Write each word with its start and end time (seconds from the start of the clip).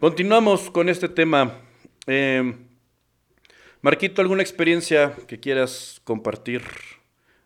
Continuamos 0.00 0.70
con 0.70 0.88
este 0.88 1.10
tema. 1.10 1.60
Eh, 2.06 2.54
Marquito, 3.82 4.22
¿alguna 4.22 4.40
experiencia 4.40 5.12
que 5.28 5.38
quieras 5.38 6.00
compartir 6.04 6.62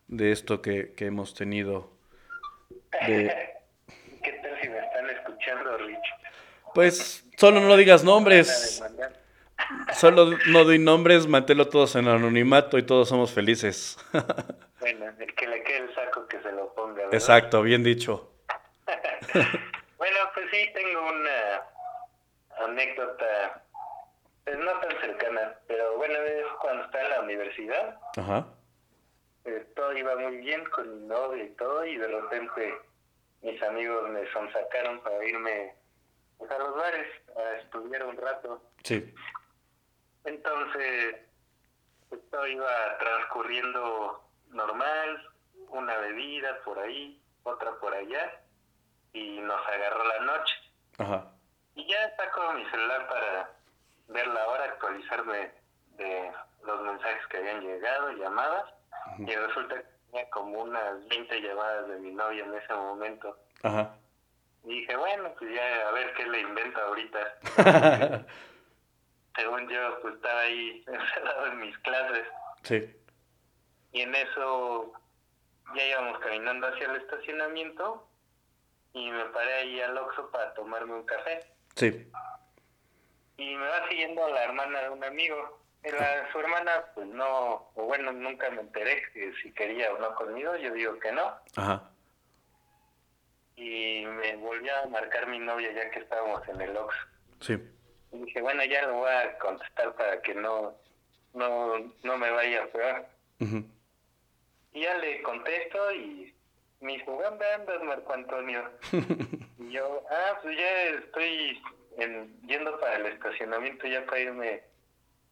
de 0.07 0.31
esto 0.31 0.61
que, 0.61 0.93
que 0.93 1.07
hemos 1.07 1.33
tenido? 1.33 1.91
De... 3.05 3.29
¿Qué 4.23 4.31
tal 4.41 4.57
si 4.61 4.69
me 4.69 4.79
están 4.79 5.09
escuchando, 5.09 5.77
Rich? 5.79 5.99
Pues 6.73 7.27
solo 7.35 7.59
no 7.59 7.75
digas 7.75 8.05
nombres. 8.05 8.81
Solo 9.93 10.37
no 10.47 10.63
doy 10.63 10.77
nombres, 10.77 11.27
manténlo 11.27 11.67
todos 11.69 11.95
en 11.95 12.07
anonimato 12.07 12.77
y 12.77 12.83
todos 12.83 13.09
somos 13.09 13.31
felices. 13.31 13.97
bueno, 14.79 15.05
el 15.17 15.33
que 15.33 15.47
le 15.47 15.63
quede 15.63 15.77
el 15.77 15.95
saco 15.95 16.27
que 16.27 16.39
se 16.41 16.51
lo 16.51 16.73
ponga. 16.75 16.95
¿verdad? 16.95 17.13
Exacto, 17.13 17.63
bien 17.63 17.83
dicho. 17.83 18.31
bueno, 19.97 20.17
pues 20.33 20.45
sí, 20.51 20.69
tengo 20.73 21.01
una 21.01 21.44
anécdota, 22.65 23.63
pues 24.43 24.57
no 24.57 24.71
tan 24.79 24.99
cercana, 25.01 25.59
pero 25.67 25.97
bueno, 25.97 26.15
es 26.15 26.45
cuando 26.61 26.83
estaba 26.83 27.03
en 27.03 27.09
la 27.11 27.21
universidad. 27.21 27.99
Ajá. 28.17 28.47
Eh, 29.45 29.65
todo 29.75 29.93
iba 29.93 30.15
muy 30.15 30.37
bien 30.37 30.63
con 30.71 31.01
mi 31.01 31.07
novia 31.07 31.43
y 31.43 31.49
todo, 31.51 31.85
y 31.85 31.97
de 31.97 32.07
repente 32.07 32.77
mis 33.41 33.61
amigos 33.63 34.09
me 34.09 34.25
sonsacaron 34.31 35.01
para 35.01 35.23
irme 35.23 35.75
pues, 36.37 36.49
a 36.51 36.57
los 36.59 36.75
bares 36.75 37.07
a 37.37 37.53
estudiar 37.57 38.05
un 38.05 38.17
rato. 38.17 38.61
Sí. 38.83 39.13
Entonces, 40.23 41.15
pues, 42.09 42.21
todo 42.31 42.47
iba 42.47 42.97
transcurriendo 42.97 44.27
normal, 44.49 45.29
una 45.69 45.97
bebida 45.97 46.59
por 46.63 46.79
ahí, 46.79 47.21
otra 47.43 47.73
por 47.75 47.93
allá, 47.93 48.41
y 49.13 49.39
nos 49.39 49.67
agarró 49.67 50.03
la 50.05 50.19
noche. 50.21 50.55
Ajá. 50.97 51.31
Saco 52.17 52.53
mi 52.53 52.65
celular 52.69 53.07
para 53.07 53.49
ver 54.07 54.27
la 54.27 54.47
hora, 54.47 54.63
actualizarme 54.65 55.51
de 55.97 56.31
los 56.63 56.81
mensajes 56.81 57.27
que 57.27 57.37
habían 57.37 57.61
llegado, 57.61 58.11
llamadas, 58.13 58.73
y 59.19 59.35
resulta 59.35 59.75
que 59.75 59.85
tenía 60.11 60.29
como 60.29 60.61
unas 60.61 61.07
20 61.07 61.41
llamadas 61.41 61.87
de 61.87 61.99
mi 61.99 62.11
novia 62.11 62.43
en 62.43 62.53
ese 62.53 62.73
momento. 62.73 63.37
Ajá. 63.63 63.95
Y 64.63 64.79
dije, 64.81 64.95
bueno, 64.95 65.31
pues 65.37 65.53
ya 65.53 65.87
a 65.87 65.91
ver 65.91 66.13
qué 66.15 66.25
le 66.25 66.41
invento 66.41 66.81
ahorita. 66.81 67.37
Según 69.35 69.69
yo, 69.69 69.99
pues 70.01 70.15
estaba 70.15 70.39
ahí 70.41 70.83
encerrado 70.87 71.45
en 71.47 71.59
mis 71.59 71.77
clases. 71.79 72.27
Sí. 72.63 72.95
Y 73.91 74.01
en 74.01 74.15
eso 74.15 74.93
ya 75.75 75.87
íbamos 75.87 76.19
caminando 76.19 76.67
hacia 76.67 76.87
el 76.87 76.95
estacionamiento 76.97 78.07
y 78.93 79.11
me 79.11 79.25
paré 79.25 79.53
ahí 79.53 79.81
al 79.81 79.97
Oxxo 79.97 80.31
para 80.31 80.53
tomarme 80.53 80.93
un 80.93 81.05
café. 81.05 81.54
Sí. 81.75 82.11
Y 83.37 83.55
me 83.55 83.67
va 83.67 83.87
siguiendo 83.89 84.27
la 84.29 84.43
hermana 84.43 84.81
de 84.81 84.89
un 84.89 85.03
amigo. 85.03 85.59
La, 85.83 86.31
su 86.31 86.39
hermana, 86.39 86.85
pues 86.95 87.07
no, 87.07 87.69
o 87.75 87.83
bueno, 87.83 88.11
nunca 88.11 88.49
me 88.49 88.61
enteré 88.61 89.03
que 89.13 89.33
si 89.41 89.51
quería 89.51 89.93
o 89.93 89.99
no 89.99 90.15
conmigo, 90.15 90.55
yo 90.55 90.73
digo 90.73 90.97
que 90.99 91.11
no. 91.11 91.31
Ajá. 91.55 91.91
Y 93.55 94.03
me 94.05 94.35
volvió 94.37 94.75
a 94.77 94.87
marcar 94.87 95.27
mi 95.27 95.37
novia 95.39 95.71
ya 95.71 95.89
que 95.91 95.99
estábamos 95.99 96.47
en 96.47 96.61
el 96.61 96.75
Oxxo. 96.75 97.07
Sí. 97.39 97.53
Y 98.11 98.17
dije, 98.17 98.41
bueno, 98.41 98.63
ya 98.63 98.87
lo 98.87 98.95
voy 98.95 99.11
a 99.11 99.37
contestar 99.37 99.93
para 99.95 100.21
que 100.21 100.33
no, 100.33 100.75
no, 101.33 101.77
no 102.03 102.17
me 102.17 102.31
vaya 102.31 102.67
peor. 102.71 103.05
Ujú. 103.39 103.63
Y 104.73 104.81
ya 104.81 104.97
le 104.97 105.21
contesto 105.21 105.93
y 105.93 106.34
me 106.81 106.93
dijo, 106.93 107.19
¿dónde 107.21 107.45
andas, 107.53 107.81
Marco 107.83 108.13
Antonio? 108.13 108.69
y 109.59 109.71
yo, 109.71 110.03
ah, 110.09 110.39
pues 110.41 110.57
ya 110.57 110.83
estoy 110.89 111.61
en- 111.97 112.41
yendo 112.47 112.79
para 112.79 112.95
el 112.97 113.05
estacionamiento 113.07 113.87
ya 113.87 114.05
para 114.05 114.19
irme 114.19 114.63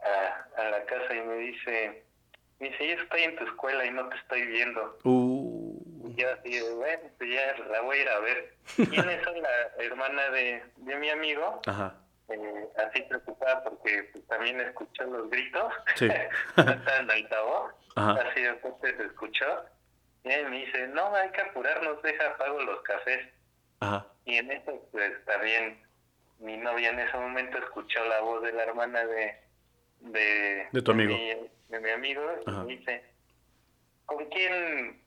a, 0.02 0.62
a 0.62 0.70
la 0.70 0.86
casa 0.86 1.14
y 1.14 1.22
me 1.22 1.36
dice, 1.36 2.04
me 2.60 2.70
dice, 2.70 2.88
yo 2.96 3.04
estoy 3.04 3.22
en 3.24 3.36
tu 3.36 3.46
escuela 3.46 3.86
y 3.86 3.92
no 3.92 4.08
te 4.10 4.16
estoy 4.18 4.46
viendo. 4.48 4.98
Uh. 5.04 5.80
Y 6.06 6.16
yo 6.22 6.28
así, 6.34 6.60
bueno, 6.76 7.04
pues 7.18 7.30
ya 7.30 7.58
la 7.70 7.82
voy 7.82 7.98
a 7.98 8.02
ir 8.02 8.10
a 8.10 8.20
ver. 8.20 8.54
Y 8.78 9.00
en 9.00 9.10
eso 9.10 9.32
la 9.36 9.84
hermana 9.84 10.30
de, 10.32 10.64
de 10.78 10.96
mi 10.98 11.10
amigo, 11.10 11.62
Ajá. 11.66 11.96
eh, 12.30 12.68
así 12.78 13.02
preocupada 13.04 13.64
porque 13.64 14.10
pues, 14.12 14.26
también 14.28 14.60
escuchó 14.62 15.04
los 15.06 15.30
gritos, 15.30 15.74
Sí. 15.96 16.08
estaba 16.58 16.98
en 17.00 17.12
altavoz, 17.12 17.74
Ajá. 17.96 18.12
así 18.30 18.42
de 18.42 18.60
se 18.98 19.04
escuchó, 19.04 19.66
y 20.24 20.30
él 20.32 20.50
me 20.50 20.66
dice, 20.66 20.88
no, 20.88 21.14
hay 21.16 21.30
que 21.32 21.42
apurarnos, 21.42 22.02
deja, 22.02 22.28
apago 22.30 22.62
los 22.62 22.82
cafés. 22.84 23.28
Ajá. 23.82 24.08
Y 24.26 24.38
en 24.38 24.52
eso, 24.52 24.88
pues 24.92 25.12
también 25.26 25.82
mi 26.40 26.58
novia 26.58 26.90
en 26.92 27.00
ese 27.00 27.18
momento 27.18 27.58
escuchó 27.58 28.04
la 28.06 28.22
voz 28.22 28.42
de 28.44 28.54
la 28.54 28.64
hermana 28.64 29.06
de... 29.06 29.38
De, 30.00 30.68
De 30.72 30.82
tu 30.82 30.92
amigo. 30.92 31.14
mi, 31.16 31.30
de 31.70 31.80
mi 31.80 31.90
amigo, 31.90 32.22
y 32.46 32.52
me 32.52 32.66
dice, 32.66 33.04
¿con 34.06 34.26
quién 34.30 35.02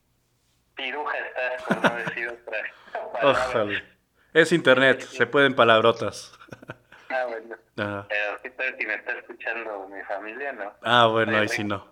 piruja 0.75 1.17
estás? 1.19 1.63
Por 1.63 1.83
no 1.91 1.97
decir 1.97 2.29
otra. 2.29 3.71
Es 4.33 4.51
internet, 4.51 5.01
se 5.01 5.25
pueden 5.25 5.55
palabrotas. 5.55 6.37
Ah, 7.09 7.25
bueno. 7.25 7.55
Ajá. 7.77 8.05
Pero 8.09 8.41
¿qué 8.43 8.49
tal 8.49 8.75
si 8.77 8.85
me 8.85 8.95
está 8.95 9.13
escuchando 9.17 9.87
mi 9.87 10.01
familia, 10.03 10.51
no? 10.51 10.73
Ah, 10.81 11.07
bueno, 11.07 11.37
ahí 11.37 11.47
sí 11.47 11.63
no. 11.63 11.87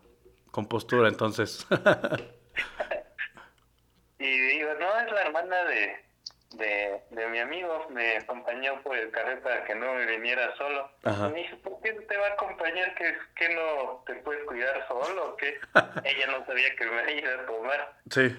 Con 0.51 0.67
postura, 0.67 1.07
entonces. 1.07 1.65
Y 4.19 4.39
digo, 4.39 4.73
no, 4.75 4.99
es 4.99 5.11
la 5.11 5.21
hermana 5.23 5.63
de, 5.65 5.99
de, 6.55 7.01
de 7.09 7.27
mi 7.27 7.39
amigo, 7.39 7.87
me 7.89 8.17
acompañó 8.17 8.81
por 8.81 8.97
el 8.97 9.11
café 9.11 9.37
para 9.37 9.63
que 9.65 9.75
no 9.75 9.93
me 9.93 10.05
viniera 10.05 10.55
solo. 10.55 10.89
Ajá. 11.03 11.27
Y 11.27 11.31
me 11.31 11.39
dijo, 11.39 11.57
¿por 11.57 11.81
qué 11.81 11.91
te 11.93 12.17
va 12.17 12.27
a 12.27 12.33
acompañar? 12.33 12.95
¿Que, 12.95 13.15
que 13.35 13.49
no 13.55 14.03
te 14.05 14.15
puedes 14.15 14.43
cuidar 14.45 14.87
solo 14.87 15.31
o 15.31 15.35
qué? 15.35 15.59
Ella 16.05 16.27
no 16.27 16.45
sabía 16.45 16.75
que 16.75 16.85
me 16.85 17.13
iba 17.13 17.33
a 17.33 17.45
tomar. 17.45 17.93
Sí. 18.09 18.35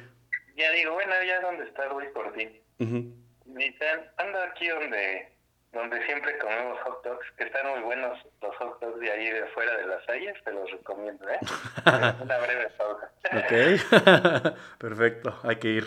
Ya 0.56 0.70
digo, 0.72 0.94
bueno, 0.94 1.12
ya 1.22 1.40
dónde 1.40 1.64
estás, 1.64 1.92
voy 1.92 2.08
por 2.08 2.32
ti. 2.32 2.62
Ujú. 2.78 3.14
Me 3.44 3.64
dicen, 3.64 4.00
ando 4.16 4.42
aquí 4.42 4.68
donde 4.68 5.35
donde 5.76 6.04
siempre 6.06 6.36
comemos 6.38 6.80
hot 6.80 7.04
dogs, 7.04 7.26
que 7.36 7.44
están 7.44 7.68
muy 7.68 7.80
buenos 7.80 8.18
los 8.40 8.56
hot 8.56 8.80
dogs 8.80 8.98
de 9.00 9.10
ahí 9.10 9.30
de 9.30 9.46
fuera 9.48 9.76
de 9.76 9.86
las 9.86 10.04
calles, 10.06 10.34
te 10.44 10.52
los 10.52 10.70
recomiendo, 10.70 11.28
¿eh? 11.28 11.38
Una 12.20 12.38
breve 12.38 12.68
pausa. 12.70 13.10
Ok. 13.32 14.54
Perfecto, 14.78 15.38
hay 15.44 15.56
que 15.56 15.68
ir. 15.68 15.86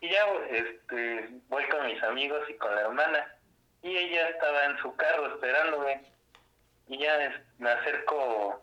Y 0.00 0.10
ya 0.10 0.26
este, 0.50 1.28
voy 1.48 1.64
con 1.68 1.86
mis 1.86 2.02
amigos 2.02 2.42
y 2.48 2.54
con 2.54 2.74
la 2.74 2.82
hermana. 2.82 3.34
Y 3.82 3.96
ella 3.96 4.28
estaba 4.30 4.64
en 4.66 4.78
su 4.78 4.94
carro 4.96 5.26
esperándome. 5.34 6.02
Y 6.88 6.98
ya 6.98 7.32
me 7.58 7.70
acerco, 7.70 8.60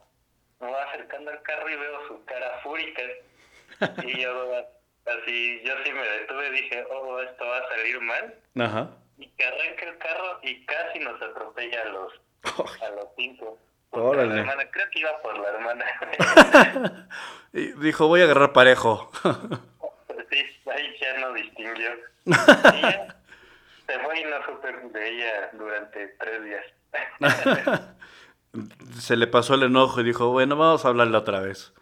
me 0.60 0.70
va 0.70 0.84
acercando 0.84 1.32
al 1.32 1.42
carro 1.44 1.70
y 1.70 1.76
veo 1.76 2.08
su 2.08 2.26
cara 2.26 2.60
fúrica. 2.62 3.02
Y 4.04 4.22
yo 4.22 4.54
así, 5.06 5.62
yo 5.64 5.74
sí 5.84 5.94
me 5.94 6.02
detuve, 6.02 6.52
dije, 6.52 6.86
oh, 6.92 7.22
esto 7.22 7.46
va 7.46 7.58
a 7.58 7.70
salir 7.70 8.02
mal. 8.02 8.36
Ajá. 8.60 8.90
Y 9.20 9.28
que 9.28 9.46
arranca 9.46 9.86
el 9.86 9.98
carro 9.98 10.40
y 10.42 10.66
casi 10.66 11.00
nos 11.00 11.22
atropella 11.22 11.82
a 11.82 11.86
los, 11.86 12.14
a 12.82 12.90
los 12.90 13.08
cinco. 13.16 13.58
Órale. 13.92 14.34
La 14.36 14.42
hermana, 14.42 14.72
creo 14.72 14.90
que 14.92 15.00
iba 15.00 15.22
por 15.22 15.38
la 15.38 15.50
hermana. 15.50 15.86
Y 17.52 17.72
dijo, 17.74 18.08
voy 18.08 18.22
a 18.22 18.26
agarrar 18.26 18.54
parejo. 18.54 19.12
Sí, 20.30 20.46
ahí 20.72 20.96
ya 21.02 21.18
no 21.20 21.34
distinguió. 21.34 21.90
Se 22.26 24.00
fue 24.02 24.20
y 24.20 24.24
no 24.26 24.46
supe 24.46 24.72
de 24.72 25.10
ella 25.10 25.50
durante 25.54 26.08
tres 26.20 26.44
días. 26.44 26.64
Se 29.00 29.16
le 29.16 29.26
pasó 29.26 29.56
el 29.56 29.64
enojo 29.64 30.02
y 30.02 30.04
dijo, 30.04 30.30
bueno, 30.30 30.56
vamos 30.56 30.86
a 30.86 30.90
hablarle 30.90 31.18
otra 31.18 31.40
vez. 31.40 31.74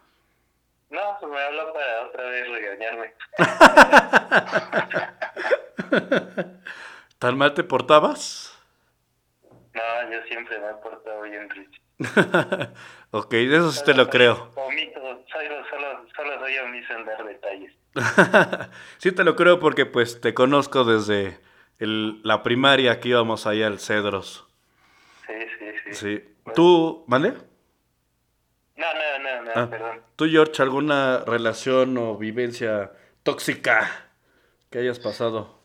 No, 0.90 1.20
me 1.28 1.42
habló 1.42 1.74
para 1.74 2.02
otra 2.08 2.24
vez 2.30 2.48
regañarme. 2.50 3.14
¿Tan 7.20 7.38
mal 7.38 7.54
te 7.54 7.64
portabas? 7.64 8.54
No, 9.74 10.12
yo 10.12 10.22
siempre 10.28 10.60
me 10.60 10.70
he 10.70 10.74
portado 10.76 11.22
bien, 11.24 11.50
Rich. 11.50 11.82
ok, 13.12 13.32
de 13.32 13.58
eso 13.58 13.72
sí 13.72 13.84
te 13.84 13.94
lo 13.96 14.10
creo. 14.10 14.52
Omito, 14.56 15.00
solo, 15.32 15.66
solo, 15.70 16.06
solo 16.16 16.40
soy 16.40 16.58
omiso 16.60 16.94
en 16.94 17.06
dar 17.06 17.26
detalles. 17.26 17.74
sí 18.98 19.12
te 19.12 19.24
lo 19.24 19.36
creo 19.36 19.60
porque 19.60 19.86
pues 19.88 20.22
te 20.22 20.34
conozco 20.36 20.84
desde 20.84 21.40
el- 21.80 22.22
la 22.24 22.44
primaria 22.44 23.00
que 23.00 23.10
íbamos 23.10 23.48
allá 23.48 23.68
al 23.68 23.80
Cedros. 23.80 24.48
Sí, 25.26 25.34
sí, 25.60 25.66
sí. 25.86 25.94
Sí. 25.94 26.36
¿Tú, 26.54 27.04
¿vale? 27.08 27.34
No, 28.76 28.86
no, 28.94 29.20
no, 29.24 29.42
no, 29.44 29.52
Ah. 29.56 29.70
perdón. 29.70 30.02
¿Tú, 30.16 30.26
George, 30.30 30.62
alguna 30.62 31.24
relación 31.26 31.98
o 31.98 32.16
vivencia 32.16 32.92
tóxica 33.24 34.08
que 34.70 34.80
hayas 34.80 35.00
pasado? 35.00 35.57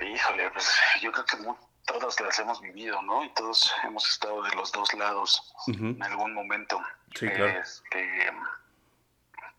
Híjole, 0.00 0.50
pues 0.50 0.74
yo 1.00 1.10
creo 1.12 1.24
que 1.24 1.36
mu- 1.38 1.56
todos 1.86 2.20
las 2.20 2.38
hemos 2.38 2.60
vivido, 2.60 3.00
¿no? 3.02 3.24
Y 3.24 3.30
todos 3.30 3.72
hemos 3.84 4.08
estado 4.08 4.42
de 4.42 4.54
los 4.54 4.70
dos 4.72 4.92
lados 4.94 5.54
en 5.66 6.02
algún 6.02 6.34
momento. 6.34 6.80
Sí, 7.14 7.26
claro. 7.28 7.46
Este, 7.60 8.30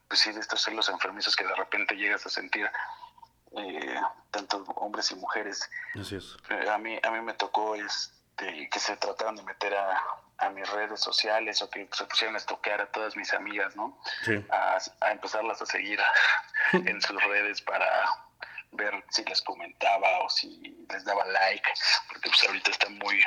pues 0.07 0.19
sí, 0.21 0.31
de 0.31 0.39
estos 0.39 0.62
celos 0.63 0.89
enfermizos 0.89 1.36
que 1.36 1.45
de 1.45 1.56
repente 1.56 1.95
llegas 1.95 2.25
a 2.25 2.30
sentir, 2.30 2.69
eh, 3.57 4.00
tanto 4.31 4.63
hombres 4.75 5.12
y 5.12 5.15
mujeres. 5.15 5.69
Así 6.00 6.15
es. 6.15 6.38
Eh, 6.50 6.69
A 6.69 6.77
mí, 6.77 7.00
a 7.03 7.12
mí 7.12 7.21
me 7.21 7.33
tocó 7.33 7.75
este 7.75 8.18
este, 8.39 8.69
que 8.69 8.80
se 8.80 8.95
trataron 8.95 9.36
de 9.36 9.44
meter 9.44 9.75
a, 9.75 10.01
a 10.38 10.50
mis 10.51 10.65
redes 10.69 11.01
sociales 11.01 11.62
o 11.62 11.69
que 11.69 11.89
se 11.91 12.06
pusieron 12.06 12.36
a 12.36 12.38
estoquear 12.38 12.80
a 12.80 12.86
todas 12.89 13.18
mis 13.18 13.33
amigas, 13.33 13.75
¿no? 13.75 14.00
Sí. 14.24 14.45
A, 14.50 14.77
a 15.01 15.12
empezarlas 15.12 15.62
a 15.62 15.65
seguir 15.65 16.00
en 16.71 17.01
sus 17.01 17.21
redes 17.21 17.62
para 17.62 17.86
ver 18.71 19.04
si 19.10 19.24
les 19.25 19.42
comentaba 19.42 20.19
o 20.19 20.30
si 20.30 20.86
les 20.89 21.04
daba 21.04 21.25
like, 21.25 21.69
porque 22.07 22.30
pues 22.30 22.44
ahorita 22.48 22.71
está 22.71 22.89
muy 22.89 23.24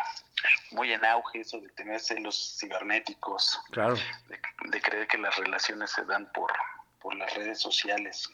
muy 0.72 0.92
en 0.92 1.04
auge 1.04 1.40
eso 1.40 1.60
de 1.60 1.68
tener 1.70 2.00
celos 2.00 2.56
cibernéticos, 2.58 3.60
Claro. 3.70 3.94
de, 4.28 4.40
de 4.70 4.82
creer 4.82 5.06
que 5.06 5.18
las 5.18 5.36
relaciones 5.36 5.90
se 5.92 6.04
dan 6.04 6.30
por, 6.32 6.52
por 7.00 7.14
las 7.14 7.32
redes 7.34 7.60
sociales. 7.60 8.28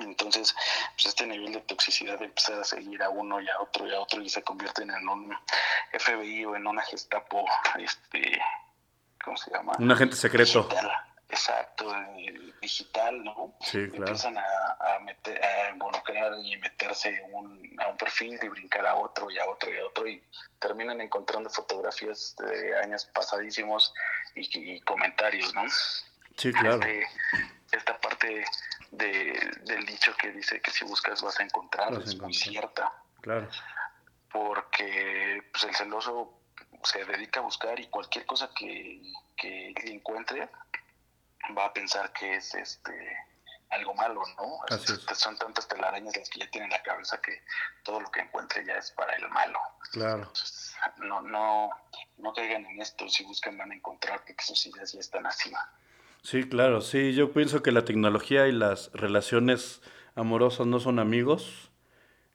Entonces, 0.00 0.54
pues 0.94 1.06
este 1.06 1.26
nivel 1.26 1.52
de 1.52 1.60
toxicidad 1.62 2.18
de 2.18 2.26
empezar 2.26 2.58
a 2.60 2.64
seguir 2.64 3.02
a 3.02 3.10
uno 3.10 3.40
y 3.40 3.48
a 3.50 3.60
otro 3.60 3.86
y 3.86 3.94
a 3.94 4.00
otro 4.00 4.22
y 4.22 4.30
se 4.30 4.42
convierten 4.42 4.90
en 4.90 5.08
un 5.08 5.36
FBI 5.98 6.44
o 6.46 6.56
en 6.56 6.66
una 6.66 6.80
Gestapo, 6.82 7.44
este, 7.78 8.40
¿cómo 9.22 9.36
se 9.36 9.50
llama? 9.50 9.72
Un 9.78 9.90
agente 9.90 10.16
secreto. 10.16 10.62
Digital. 10.62 10.90
Exacto, 11.30 11.94
eh, 11.94 12.52
digital, 12.60 13.22
¿no? 13.22 13.54
Sí, 13.60 13.86
claro. 13.88 13.96
Empiezan 13.98 14.36
a, 14.36 14.42
a, 14.80 14.98
meter, 15.00 15.42
a 15.44 15.70
involucrar 15.70 16.32
y 16.42 16.56
meterse 16.56 17.22
un, 17.30 17.76
a 17.80 17.88
un 17.88 17.96
perfil 17.96 18.38
y 18.42 18.48
brincar 18.48 18.84
a 18.86 18.96
otro 18.96 19.30
y 19.30 19.38
a 19.38 19.48
otro 19.48 19.72
y 19.72 19.78
a 19.78 19.86
otro 19.86 20.08
y 20.08 20.22
terminan 20.58 21.00
encontrando 21.00 21.48
fotografías 21.48 22.34
de 22.36 22.76
años 22.78 23.06
pasadísimos 23.06 23.94
y, 24.34 24.74
y 24.74 24.80
comentarios, 24.80 25.54
¿no? 25.54 25.62
Sí, 26.36 26.52
claro. 26.52 26.80
Este, 26.82 27.06
esta 27.72 27.96
parte 28.00 28.44
de, 28.90 29.50
del 29.62 29.86
dicho 29.86 30.12
que 30.16 30.32
dice 30.32 30.60
que 30.60 30.70
si 30.72 30.84
buscas 30.84 31.22
vas 31.22 31.38
a 31.38 31.44
encontrar 31.44 31.94
Vas 31.94 32.08
es 32.08 32.18
muy 32.18 32.34
cierta 32.34 32.92
Claro. 33.20 33.48
porque 34.32 35.42
pues, 35.52 35.64
el 35.64 35.76
celoso 35.76 36.40
se 36.82 37.04
dedica 37.04 37.40
a 37.40 37.42
buscar 37.42 37.78
y 37.78 37.86
cualquier 37.88 38.26
cosa 38.26 38.50
que, 38.56 39.00
que 39.36 39.74
encuentre 39.84 40.48
va 41.56 41.66
a 41.66 41.72
pensar 41.72 42.12
que 42.12 42.36
es 42.36 42.54
este 42.54 42.92
algo 43.70 43.94
malo, 43.94 44.20
¿no? 44.36 44.74
Así 44.74 44.92
es. 44.92 45.18
Son 45.18 45.36
tantas 45.38 45.68
telarañas 45.68 46.16
las 46.16 46.28
que 46.28 46.40
ya 46.40 46.50
tiene 46.50 46.66
en 46.66 46.72
la 46.72 46.82
cabeza 46.82 47.20
que 47.20 47.40
todo 47.84 48.00
lo 48.00 48.10
que 48.10 48.20
encuentre 48.20 48.64
ya 48.64 48.74
es 48.74 48.90
para 48.92 49.14
el 49.14 49.28
malo. 49.28 49.58
Claro. 49.92 50.22
Entonces, 50.22 50.74
no, 50.98 51.22
no, 51.22 51.70
no 52.18 52.32
caigan 52.32 52.66
en 52.66 52.80
esto, 52.80 53.08
si 53.08 53.24
buscan 53.24 53.56
van 53.56 53.70
a 53.70 53.74
encontrar 53.74 54.24
que 54.24 54.34
sus 54.42 54.66
ideas 54.66 54.92
ya 54.92 55.00
están 55.00 55.26
así. 55.26 55.52
Sí, 56.22 56.48
claro, 56.48 56.80
sí, 56.80 57.14
yo 57.14 57.32
pienso 57.32 57.62
que 57.62 57.72
la 57.72 57.84
tecnología 57.84 58.46
y 58.46 58.52
las 58.52 58.90
relaciones 58.92 59.80
amorosas 60.16 60.66
no 60.66 60.80
son 60.80 60.98
amigos 60.98 61.70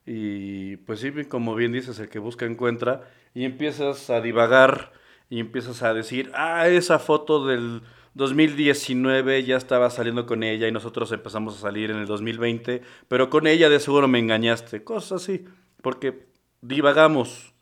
y 0.04 0.76
pues 0.78 1.00
sí, 1.00 1.12
como 1.26 1.54
bien 1.54 1.72
dices, 1.72 1.98
el 1.98 2.08
que 2.08 2.18
busca 2.18 2.46
encuentra 2.46 3.08
y 3.34 3.44
empiezas 3.44 4.08
a 4.10 4.20
divagar 4.20 4.92
y 5.28 5.40
empiezas 5.40 5.82
a 5.82 5.92
decir, 5.92 6.32
ah, 6.34 6.68
esa 6.68 6.98
foto 6.98 7.46
del 7.46 7.82
2019 8.16 9.44
ya 9.44 9.58
estaba 9.58 9.90
saliendo 9.90 10.24
con 10.24 10.42
ella 10.42 10.66
y 10.66 10.72
nosotros 10.72 11.12
empezamos 11.12 11.58
a 11.58 11.60
salir 11.60 11.90
en 11.90 11.98
el 11.98 12.06
2020, 12.06 12.80
pero 13.08 13.28
con 13.28 13.46
ella 13.46 13.68
de 13.68 13.78
seguro 13.78 14.08
me 14.08 14.18
engañaste, 14.18 14.82
cosas 14.82 15.22
así, 15.22 15.44
porque 15.82 16.26
divagamos 16.62 17.52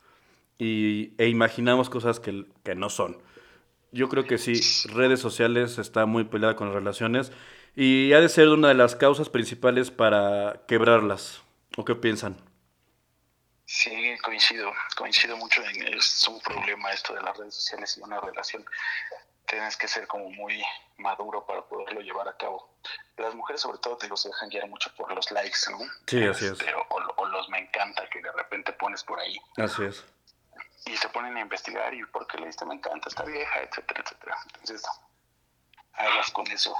y, 0.57 1.11
e 1.17 1.27
imaginamos 1.27 1.89
cosas 1.89 2.21
que, 2.21 2.45
que 2.63 2.73
no 2.73 2.89
son. 2.89 3.21
Yo 3.91 4.07
creo 4.07 4.25
que 4.25 4.37
sí, 4.37 4.53
redes 4.93 5.19
sociales 5.19 5.77
está 5.77 6.05
muy 6.05 6.23
peleada 6.23 6.55
con 6.55 6.67
las 6.67 6.75
relaciones 6.75 7.33
y 7.75 8.13
ha 8.13 8.21
de 8.21 8.29
ser 8.29 8.47
una 8.47 8.69
de 8.69 8.75
las 8.75 8.95
causas 8.95 9.27
principales 9.27 9.91
para 9.91 10.61
quebrarlas. 10.69 11.41
¿O 11.75 11.83
qué 11.83 11.95
piensan? 11.95 12.37
Sí, 13.65 13.91
coincido, 14.23 14.71
coincido 14.95 15.35
mucho 15.35 15.61
en 15.65 15.93
es 15.95 16.25
un 16.29 16.39
problema 16.39 16.91
esto 16.91 17.13
de 17.13 17.21
las 17.23 17.37
redes 17.37 17.55
sociales 17.55 17.97
y 17.97 18.01
una 18.01 18.21
relación. 18.21 18.63
Tienes 19.47 19.77
que 19.77 19.87
ser 19.87 20.07
como 20.07 20.29
muy 20.29 20.63
maduro 20.97 21.45
para 21.45 21.61
poderlo 21.63 22.01
llevar 22.01 22.27
a 22.27 22.35
cabo. 22.37 22.69
Las 23.17 23.35
mujeres 23.35 23.61
sobre 23.61 23.77
todo 23.79 23.97
te 23.97 24.07
los 24.07 24.23
dejan 24.23 24.49
guiar 24.49 24.67
mucho 24.67 24.89
por 24.95 25.13
los 25.13 25.29
likes, 25.31 25.59
¿no? 25.71 25.79
Sí, 26.07 26.23
así 26.23 26.45
es. 26.45 26.51
Este, 26.53 26.73
o, 26.73 26.85
o 27.17 27.25
los 27.27 27.47
me 27.49 27.59
encanta 27.59 28.07
que 28.09 28.21
de 28.21 28.31
repente 28.31 28.73
pones 28.73 29.03
por 29.03 29.19
ahí. 29.19 29.37
Así 29.57 29.83
es. 29.83 30.03
y 30.87 30.95
se 30.97 31.09
ponen 31.09 31.35
a 31.37 31.41
investigar 31.41 31.93
y 31.93 32.03
por 32.05 32.27
qué 32.27 32.37
le 32.37 32.47
diste 32.47 32.65
me 32.65 32.75
encanta 32.75 33.09
esta 33.09 33.23
vieja, 33.23 33.61
etcétera, 33.61 34.03
etcétera. 34.03 34.37
Entonces, 34.47 34.83
hagas 35.93 36.29
con 36.31 36.45
eso. 36.51 36.75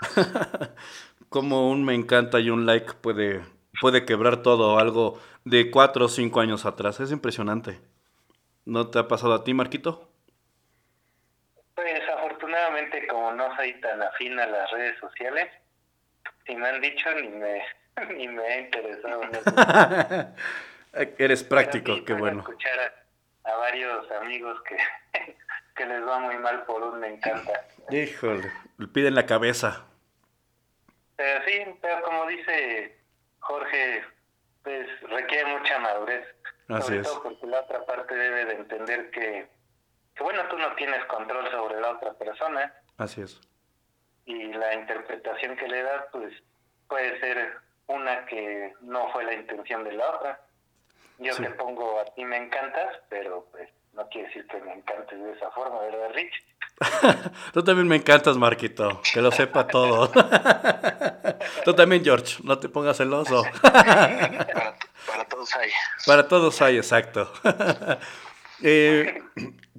Como 1.28 1.70
un 1.70 1.84
me 1.84 1.94
encanta 1.94 2.40
y 2.40 2.50
un 2.50 2.66
like 2.66 2.94
puede, 2.94 3.44
puede 3.80 4.04
quebrar 4.04 4.42
todo, 4.42 4.78
algo 4.78 5.20
de 5.44 5.70
cuatro 5.70 6.06
o 6.06 6.08
cinco 6.08 6.40
años 6.40 6.66
atrás. 6.66 7.00
Es 7.00 7.12
impresionante. 7.12 7.80
¿No 8.64 8.88
te 8.90 8.98
ha 8.98 9.08
pasado 9.08 9.34
a 9.34 9.44
ti, 9.44 9.54
Marquito? 9.54 10.08
Pues 11.74 12.02
afortunadamente 12.14 13.06
como 13.30 13.48
no 13.48 13.56
soy 13.56 13.72
tan 13.80 14.02
afín 14.02 14.38
a 14.38 14.46
las 14.46 14.70
redes 14.70 14.98
sociales, 14.98 15.48
si 16.46 16.54
me 16.56 16.68
han 16.68 16.80
dicho 16.80 17.12
ni 17.14 17.28
me, 17.28 17.62
ni 18.16 18.28
me 18.28 18.42
ha 18.42 18.60
interesado. 18.60 19.22
Eres 21.18 21.44
práctico, 21.44 21.94
sí 21.94 22.04
qué 22.04 22.14
bueno. 22.14 22.40
escuchar 22.40 22.78
a, 23.44 23.50
a 23.50 23.56
varios 23.56 24.10
amigos 24.12 24.60
que, 24.62 24.76
que 25.76 25.86
les 25.86 26.06
va 26.06 26.18
muy 26.18 26.36
mal 26.38 26.64
por 26.64 26.82
un 26.82 27.00
me 27.00 27.08
encanta. 27.14 27.66
Híjole, 27.90 28.50
le 28.78 28.88
piden 28.88 29.14
la 29.14 29.26
cabeza. 29.26 29.86
Pero 31.16 31.44
sí, 31.44 31.64
pero 31.80 32.02
como 32.02 32.26
dice 32.26 32.98
Jorge, 33.40 34.04
pues 34.62 34.86
requiere 35.02 35.44
mucha 35.46 35.78
madurez. 35.78 36.26
Así 36.68 36.86
sobre 36.86 37.00
es. 37.00 37.06
todo 37.06 37.22
porque 37.22 37.46
la 37.46 37.60
otra 37.60 37.84
parte 37.84 38.14
debe 38.14 38.44
de 38.46 38.54
entender 38.54 39.10
que, 39.10 39.48
que, 40.14 40.22
bueno, 40.22 40.42
tú 40.48 40.58
no 40.58 40.74
tienes 40.74 41.04
control 41.06 41.50
sobre 41.50 41.80
la 41.80 41.90
otra 41.90 42.12
persona 42.14 42.72
Así 43.00 43.22
es. 43.22 43.40
y 44.26 44.52
la 44.52 44.74
interpretación 44.74 45.56
que 45.56 45.66
le 45.66 45.82
das, 45.82 46.04
pues 46.12 46.32
puede 46.88 47.18
ser 47.18 47.52
una 47.88 48.24
que 48.26 48.72
no 48.82 49.10
fue 49.12 49.24
la 49.24 49.32
intención 49.34 49.82
de 49.82 49.92
la 49.92 50.08
otra. 50.10 50.40
Yo 51.18 51.32
Sí. 51.34 51.42
te 51.42 51.50
pongo 51.50 51.98
a 52.00 52.04
ti 52.14 52.24
me 52.24 52.36
encantas, 52.36 52.96
pero 53.08 53.46
pues 53.50 53.68
no 53.94 54.06
quiere 54.08 54.28
decir 54.28 54.46
que 54.46 54.58
me 54.60 54.72
encantes 54.74 55.18
de 55.20 55.32
esa 55.32 55.50
forma, 55.50 55.80
¿verdad, 55.80 56.10
Rich? 56.14 56.32
Tú 57.52 57.62
también 57.64 57.88
me 57.88 57.96
encantas, 57.96 58.36
Marquito. 58.36 59.02
Que 59.12 59.20
lo 59.20 59.30
sepa 59.32 59.66
todo. 59.66 60.10
Tú 61.64 61.74
también, 61.74 62.04
George. 62.04 62.36
No 62.44 62.58
te 62.58 62.68
pongas 62.68 62.96
celoso. 62.98 63.42
Para, 63.62 64.76
para 65.06 65.24
todos 65.28 65.56
hay. 65.56 65.70
Para 66.06 66.28
todos 66.28 66.62
hay, 66.62 66.76
exacto. 66.76 67.32
Eh, 68.62 69.22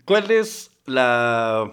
¿Cuál 0.06 0.30
es 0.32 0.72
la 0.86 1.72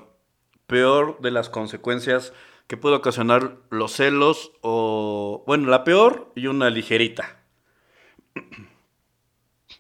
peor 0.69 1.19
de 1.21 1.33
las 1.33 1.49
consecuencias 1.49 2.33
que 2.69 2.77
puede 2.77 2.95
ocasionar 2.95 3.57
los 3.71 3.93
celos? 3.93 4.53
O, 4.61 5.43
bueno, 5.47 5.69
la 5.69 5.83
peor 5.83 6.31
y 6.37 6.47
una 6.47 6.71
ligerita. 6.71 7.41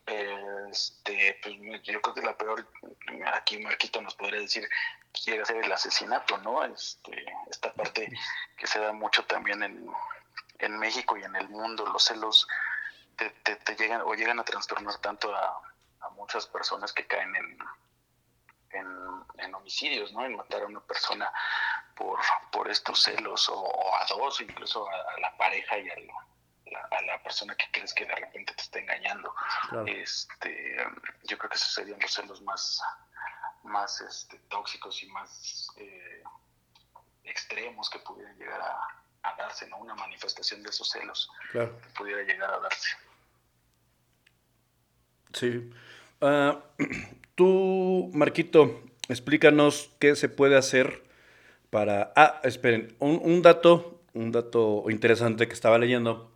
Este, 0.06 1.38
pues 1.42 1.56
yo 1.84 2.00
creo 2.00 2.14
que 2.14 2.22
la 2.22 2.36
peor, 2.36 2.66
aquí 3.32 3.58
Marquito 3.58 4.02
nos 4.02 4.14
podría 4.14 4.40
decir 4.40 4.68
llega 5.24 5.42
a 5.42 5.46
ser 5.46 5.64
el 5.64 5.72
asesinato, 5.72 6.38
¿no? 6.38 6.64
Este, 6.64 7.24
esta 7.50 7.72
parte 7.72 8.10
que 8.56 8.66
se 8.66 8.78
da 8.78 8.92
mucho 8.92 9.24
también 9.24 9.62
en, 9.62 9.90
en 10.58 10.78
México 10.78 11.16
y 11.16 11.24
en 11.24 11.36
el 11.36 11.48
mundo, 11.48 11.86
los 11.86 12.04
celos 12.04 12.46
te, 13.16 13.30
te, 13.42 13.56
te 13.56 13.76
llegan 13.76 14.02
o 14.02 14.14
llegan 14.14 14.38
a 14.38 14.44
trastornar 14.44 14.98
tanto 14.98 15.34
a, 15.34 15.60
a 16.00 16.10
muchas 16.10 16.46
personas 16.46 16.92
que 16.92 17.06
caen 17.06 17.34
en, 17.34 17.58
en, 19.38 19.54
homicidios, 19.54 20.12
¿no? 20.12 20.24
En 20.24 20.36
matar 20.36 20.62
a 20.62 20.66
una 20.66 20.80
persona 20.80 21.32
por, 21.94 22.18
por 22.50 22.70
estos 22.70 23.02
celos 23.02 23.48
o, 23.48 23.58
o 23.58 23.94
a 23.94 24.06
dos, 24.08 24.40
incluso 24.40 24.88
a, 24.88 24.94
a 24.94 25.20
la 25.20 25.36
pareja 25.36 25.78
y 25.78 25.88
a, 25.88 25.96
la, 25.96 26.80
a, 26.90 27.02
la, 27.02 27.22
persona 27.22 27.54
que 27.56 27.66
crees 27.72 27.92
que 27.92 28.04
de 28.04 28.14
repente 28.14 28.54
te 28.54 28.62
está 28.62 28.78
engañando. 28.78 29.34
Claro. 29.68 29.86
Este, 29.86 30.76
yo 31.24 31.38
creo 31.38 31.50
que 31.50 31.56
esos 31.56 31.74
serían 31.74 32.00
los 32.00 32.12
celos 32.12 32.42
más, 32.42 32.82
más 33.64 34.00
este, 34.00 34.38
tóxicos 34.48 35.02
y 35.02 35.06
más 35.08 35.68
eh, 35.76 36.22
extremos 37.24 37.90
que 37.90 37.98
pudieran 38.00 38.36
llegar 38.38 38.60
a, 38.60 39.30
a, 39.30 39.36
darse, 39.36 39.68
¿no? 39.68 39.78
Una 39.78 39.94
manifestación 39.94 40.62
de 40.62 40.70
esos 40.70 40.90
celos 40.90 41.30
claro. 41.52 41.78
que 41.80 41.88
pudiera 41.90 42.22
llegar 42.22 42.52
a 42.52 42.58
darse. 42.60 42.88
Sí. 45.32 45.70
Uh, 46.20 46.60
tú, 47.34 48.10
Marquito, 48.14 48.82
explícanos 49.08 49.90
qué 49.98 50.16
se 50.16 50.28
puede 50.28 50.56
hacer 50.56 51.02
para... 51.70 52.12
Ah, 52.16 52.40
esperen, 52.44 52.94
un, 52.98 53.20
un, 53.22 53.42
dato, 53.42 54.02
un 54.14 54.32
dato 54.32 54.84
interesante 54.88 55.46
que 55.46 55.54
estaba 55.54 55.78
leyendo, 55.78 56.30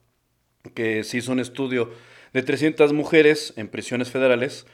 que 0.74 1.04
se 1.04 1.18
hizo 1.18 1.32
un 1.32 1.40
estudio 1.40 1.90
de 2.32 2.42
300 2.42 2.92
mujeres 2.92 3.52
en 3.56 3.68
prisiones 3.68 4.10
federales, 4.10 4.66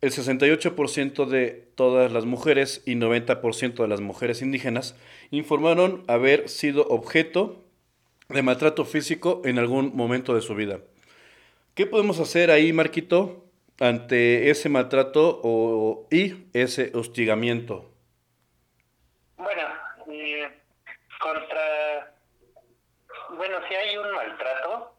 el 0.00 0.12
68% 0.12 1.26
de 1.26 1.68
todas 1.74 2.12
las 2.12 2.24
mujeres 2.24 2.82
y 2.86 2.92
90% 2.94 3.82
de 3.82 3.88
las 3.88 4.00
mujeres 4.00 4.42
indígenas 4.42 4.94
informaron 5.32 6.04
haber 6.06 6.48
sido 6.48 6.86
objeto 6.86 7.64
de 8.28 8.42
maltrato 8.42 8.84
físico 8.84 9.42
en 9.44 9.58
algún 9.58 9.96
momento 9.96 10.34
de 10.34 10.42
su 10.42 10.54
vida. 10.54 10.80
¿Qué 11.74 11.86
podemos 11.86 12.20
hacer 12.20 12.50
ahí, 12.52 12.72
Marquito, 12.72 13.47
ante 13.80 14.50
ese 14.50 14.68
maltrato 14.68 15.40
o, 15.42 16.06
y 16.10 16.48
ese 16.52 16.92
hostigamiento? 16.94 17.90
Bueno, 19.36 19.62
eh, 20.10 20.48
contra... 21.20 22.14
Bueno, 23.36 23.58
si 23.68 23.74
hay 23.74 23.96
un 23.96 24.10
maltrato, 24.12 24.94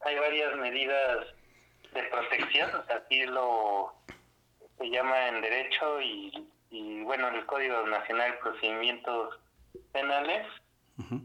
hay 0.00 0.16
varias 0.18 0.56
medidas 0.56 1.26
de 1.94 2.02
protección, 2.04 2.70
así 2.88 3.26
lo 3.26 3.92
se 4.78 4.90
llama 4.90 5.28
en 5.28 5.40
derecho 5.42 6.00
y, 6.00 6.48
y 6.70 7.02
bueno, 7.02 7.28
el 7.28 7.44
Código 7.46 7.86
Nacional 7.86 8.32
de 8.32 8.38
Procedimientos 8.38 9.38
Penales 9.92 10.46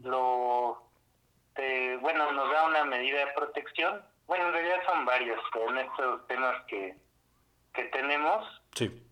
lo 0.04 0.88
bueno 2.00 2.32
nos 2.32 2.52
da 2.52 2.66
una 2.66 2.84
medida 2.84 3.18
de 3.24 3.32
protección. 3.32 4.02
Bueno, 4.28 4.48
en 4.48 4.52
realidad 4.52 4.84
son 4.84 5.06
varios, 5.06 5.40
en 5.70 5.78
estos 5.78 6.26
temas 6.26 6.62
que, 6.66 6.94
que 7.72 7.84
tenemos, 7.84 8.46
sí. 8.74 9.02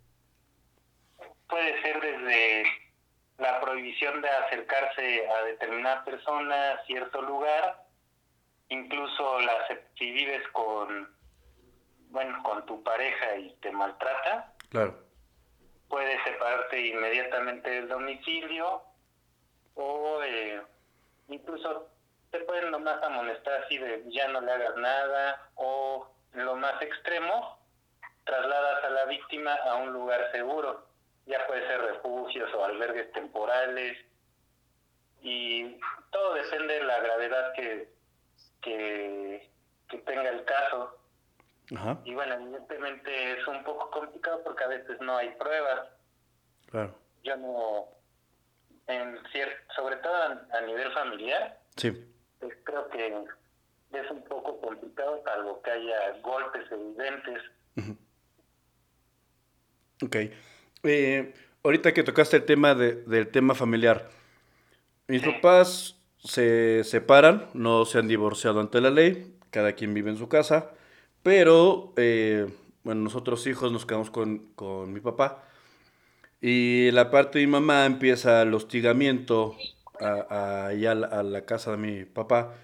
puede 1.48 1.82
ser 1.82 2.00
desde 2.02 2.64
la 3.38 3.58
prohibición 3.62 4.20
de 4.20 4.28
acercarse 4.28 5.26
a 5.28 5.44
determinada 5.44 6.04
persona, 6.04 6.72
a 6.72 6.84
cierto 6.84 7.22
lugar, 7.22 7.86
incluso 8.68 9.40
la, 9.40 9.66
si 9.98 10.12
vives 10.12 10.46
con, 10.52 11.08
bueno, 12.10 12.42
con 12.42 12.66
tu 12.66 12.82
pareja 12.82 13.36
y 13.36 13.54
te 13.62 13.72
maltrata, 13.72 14.52
claro. 14.68 15.02
puedes 15.88 16.22
separarte 16.24 16.88
inmediatamente 16.88 17.70
del 17.70 17.88
domicilio 17.88 18.82
o 19.76 20.22
eh, 20.22 20.60
incluso 21.28 21.88
te 22.38 22.44
pueden 22.44 22.70
nomás 22.70 23.02
amonestar 23.02 23.62
así 23.64 23.78
de 23.78 24.04
ya 24.08 24.28
no 24.28 24.40
le 24.40 24.52
hagas 24.52 24.76
nada 24.76 25.48
o 25.54 26.10
lo 26.34 26.56
más 26.56 26.80
extremo, 26.82 27.58
trasladas 28.24 28.84
a 28.84 28.90
la 28.90 29.04
víctima 29.06 29.54
a 29.54 29.76
un 29.76 29.92
lugar 29.92 30.30
seguro 30.32 30.86
ya 31.26 31.46
puede 31.46 31.66
ser 31.66 31.80
refugios 31.80 32.52
o 32.54 32.64
albergues 32.64 33.10
temporales 33.12 33.98
y 35.22 35.78
todo 36.10 36.34
depende 36.34 36.74
de 36.74 36.84
la 36.84 37.00
gravedad 37.00 37.52
que, 37.54 37.88
que, 38.60 39.50
tenga 40.04 40.28
el 40.28 40.44
caso. 40.44 40.98
Y 42.04 42.14
bueno, 42.14 42.34
evidentemente 42.34 43.32
es 43.32 43.46
un 43.48 43.64
poco 43.64 43.90
complicado 43.90 44.42
porque 44.44 44.62
a 44.62 44.68
veces 44.68 45.00
no 45.00 45.16
hay 45.16 45.30
pruebas. 45.30 45.88
Claro. 46.70 46.94
Yo 47.24 47.36
no, 47.38 47.88
en 48.86 49.18
sobre 49.74 49.96
todo 49.96 50.14
a, 50.52 50.60
nivel 50.60 50.92
familiar, 50.92 51.58
sí. 51.76 52.15
Pues 52.40 52.54
creo 52.64 52.88
que 52.88 53.06
es 53.92 54.10
un 54.10 54.22
poco 54.24 54.60
complicado 54.60 55.22
salvo 55.24 55.60
que 55.62 55.70
haya 55.70 56.18
golpes 56.22 56.64
evidentes. 56.70 57.42
Ok. 60.04 60.16
Eh, 60.82 61.34
ahorita 61.62 61.94
que 61.94 62.02
tocaste 62.02 62.36
el 62.36 62.44
tema 62.44 62.74
de, 62.74 62.96
del 63.04 63.28
tema 63.28 63.54
familiar, 63.54 64.10
mis 65.08 65.22
papás 65.22 65.96
se 66.18 66.84
separan, 66.84 67.48
no 67.54 67.84
se 67.84 67.98
han 67.98 68.08
divorciado 68.08 68.60
ante 68.60 68.80
la 68.80 68.90
ley, 68.90 69.36
cada 69.50 69.72
quien 69.72 69.94
vive 69.94 70.10
en 70.10 70.16
su 70.16 70.28
casa, 70.28 70.72
pero 71.22 71.92
eh, 71.96 72.46
bueno, 72.84 73.02
nosotros 73.02 73.46
hijos 73.46 73.72
nos 73.72 73.86
quedamos 73.86 74.10
con, 74.10 74.50
con, 74.54 74.92
mi 74.92 75.00
papá 75.00 75.44
y 76.40 76.90
la 76.92 77.10
parte 77.10 77.38
de 77.38 77.46
mi 77.46 77.52
mamá 77.52 77.86
empieza 77.86 78.42
el 78.42 78.54
hostigamiento 78.54 79.56
a, 80.00 80.26
a, 80.30 80.66
a, 80.68 81.22
la, 81.22 81.44
casa 81.44 81.72
de 81.72 81.76
mi 81.76 82.04
papá 82.04 82.54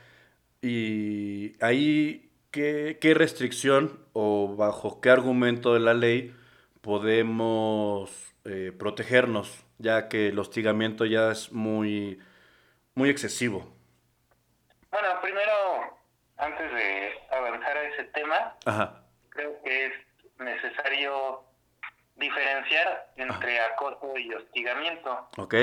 y 0.61 1.53
ahí 1.63 2.31
¿qué, 2.51 2.99
qué 3.01 3.15
restricción 3.15 4.05
o 4.13 4.55
bajo 4.57 5.01
qué 5.01 5.11
argumento 5.11 5.75
de 5.75 5.81
la 5.81 5.95
ley 5.95 6.35
podemos 6.83 8.35
eh, 8.45 8.73
protegernos, 8.77 9.65
ya 9.79 10.09
que 10.09 10.29
el 10.29 10.39
hostigamiento 10.39 11.05
ya 11.07 11.31
es 11.31 11.53
muy, 11.53 12.21
muy 12.95 13.09
excesivo? 13.09 13.73
Bueno, 14.91 15.09
primero, 15.23 15.99
antes 16.37 16.73
de 16.73 17.13
avanzar 17.31 17.77
a 17.77 17.89
ese 17.89 18.05
tema, 18.05 18.57
creo 19.31 19.63
que 19.63 19.87
es 19.87 19.93
necesario 20.39 21.45
diferenciar 22.17 23.13
entre 23.17 23.61
acoso 23.61 24.19
y 24.19 24.35
hostigamiento. 24.35 25.29
Ok. 25.39 25.55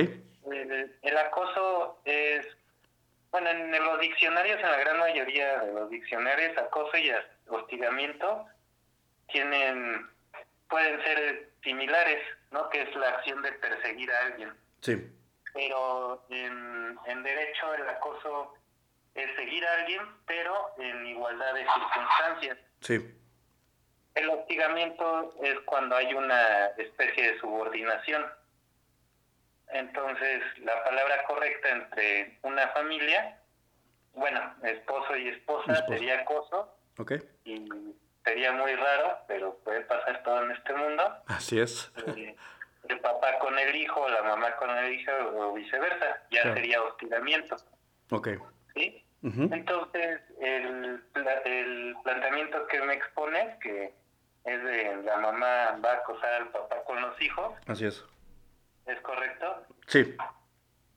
El, 0.52 1.18
acoso 1.18 2.00
es, 2.06 2.46
bueno, 3.32 3.50
en 3.50 3.72
los 3.72 4.00
diccionarios, 4.00 4.60
en 4.60 4.72
la 4.72 4.78
gran 4.78 5.00
mayoría 5.00 5.60
de 5.60 5.74
los 5.74 5.90
diccionarios, 5.90 6.58
acoso 6.58 6.98
y 6.98 7.12
hostigamiento 7.48 8.46
tienen 9.28 10.10
pueden 10.70 11.02
ser 11.04 11.50
similares, 11.64 12.24
¿no? 12.52 12.70
Que 12.70 12.82
es 12.84 12.96
la 12.96 13.10
acción 13.10 13.42
de 13.42 13.52
perseguir 13.54 14.12
a 14.12 14.26
alguien. 14.28 14.54
Sí. 14.82 15.12
Pero 15.54 16.24
en, 16.30 16.98
en 17.06 17.24
derecho 17.24 17.74
el 17.74 17.90
acoso 17.90 18.54
es 19.16 19.36
seguir 19.36 19.66
a 19.66 19.74
alguien, 19.74 20.02
pero 20.26 20.72
en 20.78 21.08
igualdad 21.08 21.54
de 21.54 21.66
circunstancias. 21.66 22.58
Sí. 22.82 23.16
El 24.16 24.30
hostigamiento 24.30 25.34
es 25.44 25.60
cuando 25.62 25.96
hay 25.96 26.14
una 26.14 26.68
especie 26.78 27.32
de 27.32 27.40
subordinación. 27.40 28.26
Entonces, 29.72 30.42
la 30.60 30.84
palabra 30.84 31.24
correcta 31.26 31.70
entre 31.70 32.40
una 32.42 32.68
familia, 32.70 33.40
bueno, 34.14 34.56
esposo 34.64 35.16
y 35.16 35.30
esposa, 35.30 35.86
sería 35.88 36.22
acoso. 36.22 36.76
Okay. 36.98 37.20
Y 37.46 37.70
sería 38.26 38.52
muy 38.52 38.76
raro, 38.76 39.20
pero 39.28 39.56
puede 39.64 39.82
pasar 39.82 40.22
todo 40.24 40.44
en 40.44 40.52
este 40.52 40.74
mundo. 40.74 41.24
Así 41.28 41.60
es. 41.60 41.92
Eh, 42.08 42.36
el 42.90 43.00
papá 43.00 43.40
con 43.40 43.58
el 43.58 43.76
hijo, 43.76 44.08
la 44.10 44.24
mamá 44.24 44.56
con 44.58 44.70
el 44.70 44.94
hijo 44.94 45.12
o 45.36 45.54
viceversa, 45.54 46.24
ya 46.32 46.44
sería 46.54 46.82
hostigamiento. 46.82 47.56
Ok. 48.12 48.30
¿Sí? 48.74 49.06
Entonces, 49.22 50.22
el, 50.40 51.04
el 51.46 51.96
planteamiento 52.04 52.66
que 52.68 52.82
me 52.82 52.94
expone, 52.94 53.58
que 53.62 53.94
es 54.46 54.64
de 54.64 55.04
la 55.04 55.18
mamá 55.18 55.78
va 55.84 55.92
a 55.92 55.96
acosar 55.96 56.34
al 56.34 56.48
papá 56.50 56.84
con 56.86 57.02
los 57.02 57.22
hijos. 57.22 57.54
Así 57.68 57.86
es. 57.86 58.06
¿Es 58.90 59.00
correcto? 59.02 59.66
Sí. 59.88 60.16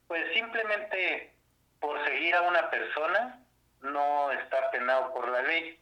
Pues 0.08 0.32
simplemente 0.32 1.34
por 1.78 2.02
seguir 2.06 2.34
a 2.34 2.42
una 2.42 2.70
persona 2.70 3.38
no 3.82 4.30
está 4.30 4.70
penado 4.70 5.12
por 5.12 5.28
la 5.28 5.42
ley. 5.42 5.78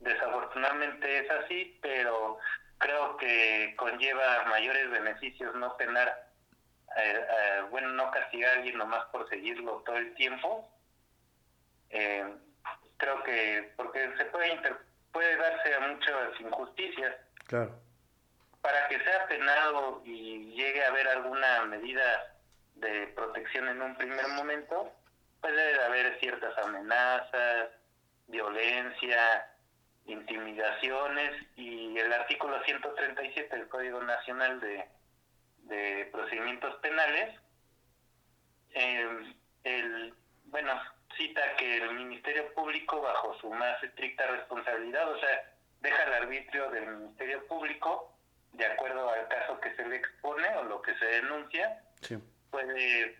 Desafortunadamente 0.00 1.20
es 1.20 1.30
así, 1.30 1.78
pero 1.80 2.38
creo 2.78 3.16
que 3.16 3.74
conlleva 3.76 4.44
mayores 4.48 4.90
beneficios 4.90 5.54
no 5.54 5.76
penar, 5.76 6.30
eh, 6.96 7.26
eh, 7.30 7.62
bueno, 7.70 7.88
no 7.90 8.10
castigar 8.10 8.50
a 8.50 8.56
alguien 8.58 8.76
nomás 8.76 9.04
por 9.06 9.28
seguirlo 9.28 9.82
todo 9.86 9.96
el 9.96 10.14
tiempo. 10.14 10.68
Eh, 11.90 12.34
creo 12.98 13.22
que, 13.22 13.72
porque 13.76 14.10
se 14.16 14.24
puede, 14.26 14.60
puede 15.12 15.36
darse 15.36 15.74
a 15.74 15.80
muchas 15.80 16.40
injusticias. 16.40 17.16
Claro. 17.46 17.87
Para 18.60 18.88
que 18.88 18.98
sea 19.00 19.26
penado 19.28 20.02
y 20.04 20.52
llegue 20.54 20.84
a 20.84 20.88
haber 20.88 21.08
alguna 21.08 21.64
medida 21.66 22.34
de 22.74 23.06
protección 23.08 23.68
en 23.68 23.82
un 23.82 23.96
primer 23.96 24.26
momento, 24.28 24.92
puede 25.40 25.84
haber 25.84 26.18
ciertas 26.20 26.56
amenazas, 26.58 27.70
violencia, 28.26 29.48
intimidaciones 30.06 31.32
y 31.56 31.98
el 31.98 32.12
artículo 32.12 32.62
137 32.64 33.56
del 33.56 33.68
Código 33.68 34.02
Nacional 34.02 34.60
de, 34.60 34.86
Procedimientos 36.12 36.74
Penales, 36.76 37.38
eh, 38.74 39.34
el, 39.64 40.14
bueno, 40.46 40.72
cita 41.16 41.42
que 41.56 41.76
el 41.76 41.92
Ministerio 41.94 42.52
Público, 42.54 43.00
bajo 43.00 43.38
su 43.38 43.50
más 43.50 43.82
estricta 43.82 44.26
responsabilidad, 44.26 45.10
o 45.10 45.18
sea, 45.20 45.52
deja 45.80 46.02
el 46.04 46.12
arbitrio 46.14 46.70
del 46.70 46.86
Ministerio 46.86 47.46
Público, 47.46 48.17
de 48.52 48.66
acuerdo 48.66 49.10
al 49.10 49.28
caso 49.28 49.60
que 49.60 49.74
se 49.76 49.86
le 49.86 49.96
expone 49.96 50.48
o 50.56 50.64
lo 50.64 50.82
que 50.82 50.94
se 50.96 51.04
denuncia, 51.04 51.82
puede, 52.50 53.16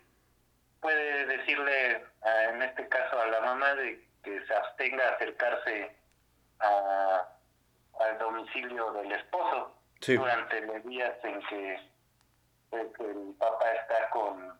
puede 0.80 1.26
decirle, 1.26 2.04
en 2.50 2.62
este 2.62 2.88
caso 2.88 3.20
a 3.20 3.26
la 3.26 3.40
mamá, 3.40 3.74
de 3.74 4.04
que 4.22 4.44
se 4.46 4.54
abstenga 4.54 5.06
a 5.06 5.14
acercarse 5.14 5.96
a, 6.60 7.28
al 8.00 8.18
domicilio 8.18 8.92
del 8.92 9.12
esposo 9.12 9.74
durante 10.06 10.60
los 10.62 10.84
días 10.84 11.14
en 11.22 11.40
que, 11.42 11.88
el 12.70 13.34
papá 13.38 13.72
está 13.72 14.10
con, 14.10 14.58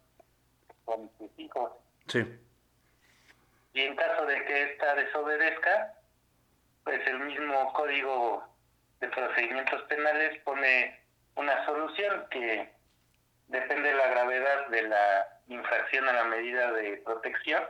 con 0.85 1.11
sus 1.19 1.31
hijos. 1.39 1.73
Sí. 2.07 2.25
Y 3.75 3.83
en 3.83 3.97
caso 3.97 4.25
de 4.25 4.45
que 4.47 4.73
ésta 4.73 4.95
desobedezca, 4.95 5.95
pues 6.85 7.07
el 7.07 7.21
mismo 7.21 7.73
código 7.75 8.48
de 9.01 9.09
procedimientos 9.09 9.83
penales 9.83 10.39
pone 10.43 11.01
una 11.37 11.65
solución 11.65 12.27
que 12.31 12.73
depende 13.49 13.89
de 13.91 13.97
la 13.97 14.09
gravedad 14.09 14.67
de 14.69 14.83
la 14.83 15.29
infracción 15.49 16.09
a 16.09 16.13
la 16.13 16.25
medida 16.25 16.73
de 16.73 16.99
protección 16.99 17.63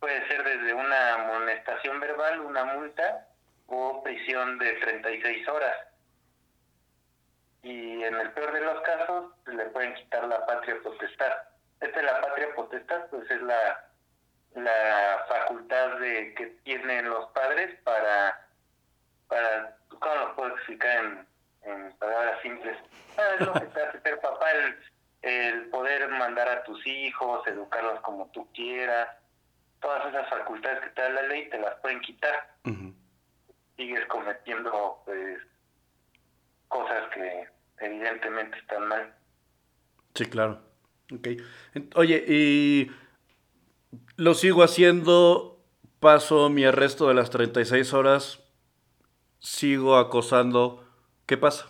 puede 0.00 0.26
ser 0.28 0.44
desde 0.44 0.74
una 0.74 1.14
amonestación 1.14 2.00
verbal, 2.00 2.40
una 2.40 2.64
multa, 2.64 3.26
o 3.66 4.02
prisión 4.02 4.58
de 4.58 4.72
36 4.74 5.48
horas. 5.48 5.76
Y 7.62 8.02
en 8.02 8.14
el 8.14 8.30
peor 8.32 8.52
de 8.52 8.60
los 8.60 8.80
casos, 8.82 9.32
le 9.46 9.64
pueden 9.66 9.94
quitar 9.94 10.24
la 10.24 10.46
patria 10.46 10.76
potestad. 10.82 11.32
Esta 11.80 12.00
es 12.00 12.06
la 12.06 12.20
patria 12.20 12.54
potestad, 12.54 13.06
pues 13.10 13.30
es 13.30 13.42
la, 13.42 13.84
la 14.54 15.24
facultad 15.28 15.98
de 15.98 16.34
que 16.34 16.46
tienen 16.64 17.10
los 17.10 17.26
padres 17.32 17.78
para, 17.82 18.47
para 19.28 19.76
¿cómo 19.88 20.14
lo 20.14 20.36
puedo 20.36 20.54
explicar 20.54 21.04
en, 21.04 21.26
en 21.70 21.92
palabras 21.98 22.40
simples? 22.42 22.76
Ah, 23.16 23.34
es 23.38 23.46
lo 23.46 23.52
que 23.54 23.66
te 23.66 23.82
hace 23.82 24.00
ser 24.00 24.20
papá, 24.20 24.50
el, 24.52 24.76
el 25.22 25.68
poder 25.70 26.08
mandar 26.08 26.48
a 26.48 26.62
tus 26.64 26.84
hijos, 26.86 27.46
educarlos 27.46 28.00
como 28.00 28.30
tú 28.32 28.46
quieras, 28.52 29.08
todas 29.80 30.06
esas 30.06 30.28
facultades 30.28 30.80
que 30.80 30.90
te 30.90 31.02
da 31.02 31.08
la 31.10 31.22
ley 31.22 31.48
te 31.50 31.58
las 31.58 31.74
pueden 31.80 32.00
quitar. 32.00 32.56
Sigues 33.76 34.06
cometiendo 34.06 35.02
pues 35.04 35.38
cosas 36.66 37.08
que 37.14 37.48
evidentemente 37.78 38.58
están 38.58 38.88
mal. 38.88 39.14
Sí, 40.14 40.26
claro. 40.26 40.60
Okay. 41.12 41.38
Oye, 41.94 42.24
y 42.26 42.90
lo 44.16 44.34
sigo 44.34 44.62
haciendo, 44.62 45.64
paso 46.00 46.50
mi 46.50 46.64
arresto 46.64 47.08
de 47.08 47.14
las 47.14 47.30
36 47.30 47.94
horas, 47.94 48.44
sigo 49.38 49.96
acosando, 49.96 50.84
¿qué 51.26 51.36
pasa? 51.36 51.66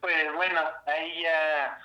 Pues 0.00 0.34
bueno, 0.34 0.60
ahí 0.86 1.22
ya 1.22 1.80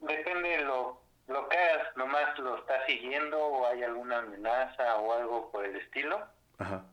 depende 0.00 0.48
de 0.48 0.64
lo, 0.64 1.00
lo 1.28 1.48
que 1.48 1.56
hagas, 1.56 1.96
nomás 1.96 2.38
lo 2.38 2.58
estás 2.58 2.84
siguiendo 2.86 3.38
o 3.38 3.66
hay 3.66 3.82
alguna 3.82 4.18
amenaza 4.18 4.96
o 4.96 5.12
algo 5.12 5.50
por 5.50 5.64
el 5.64 5.76
estilo. 5.76 6.20
Ajá. 6.58 6.84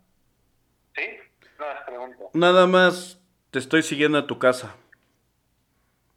¿Sí? 0.95 1.19
No 1.59 1.65
las 1.65 1.83
pregunto. 1.83 2.29
Nada 2.33 2.67
más 2.67 3.19
te 3.51 3.59
estoy 3.59 3.83
siguiendo 3.83 4.17
a 4.17 4.27
tu 4.27 4.39
casa. 4.39 4.75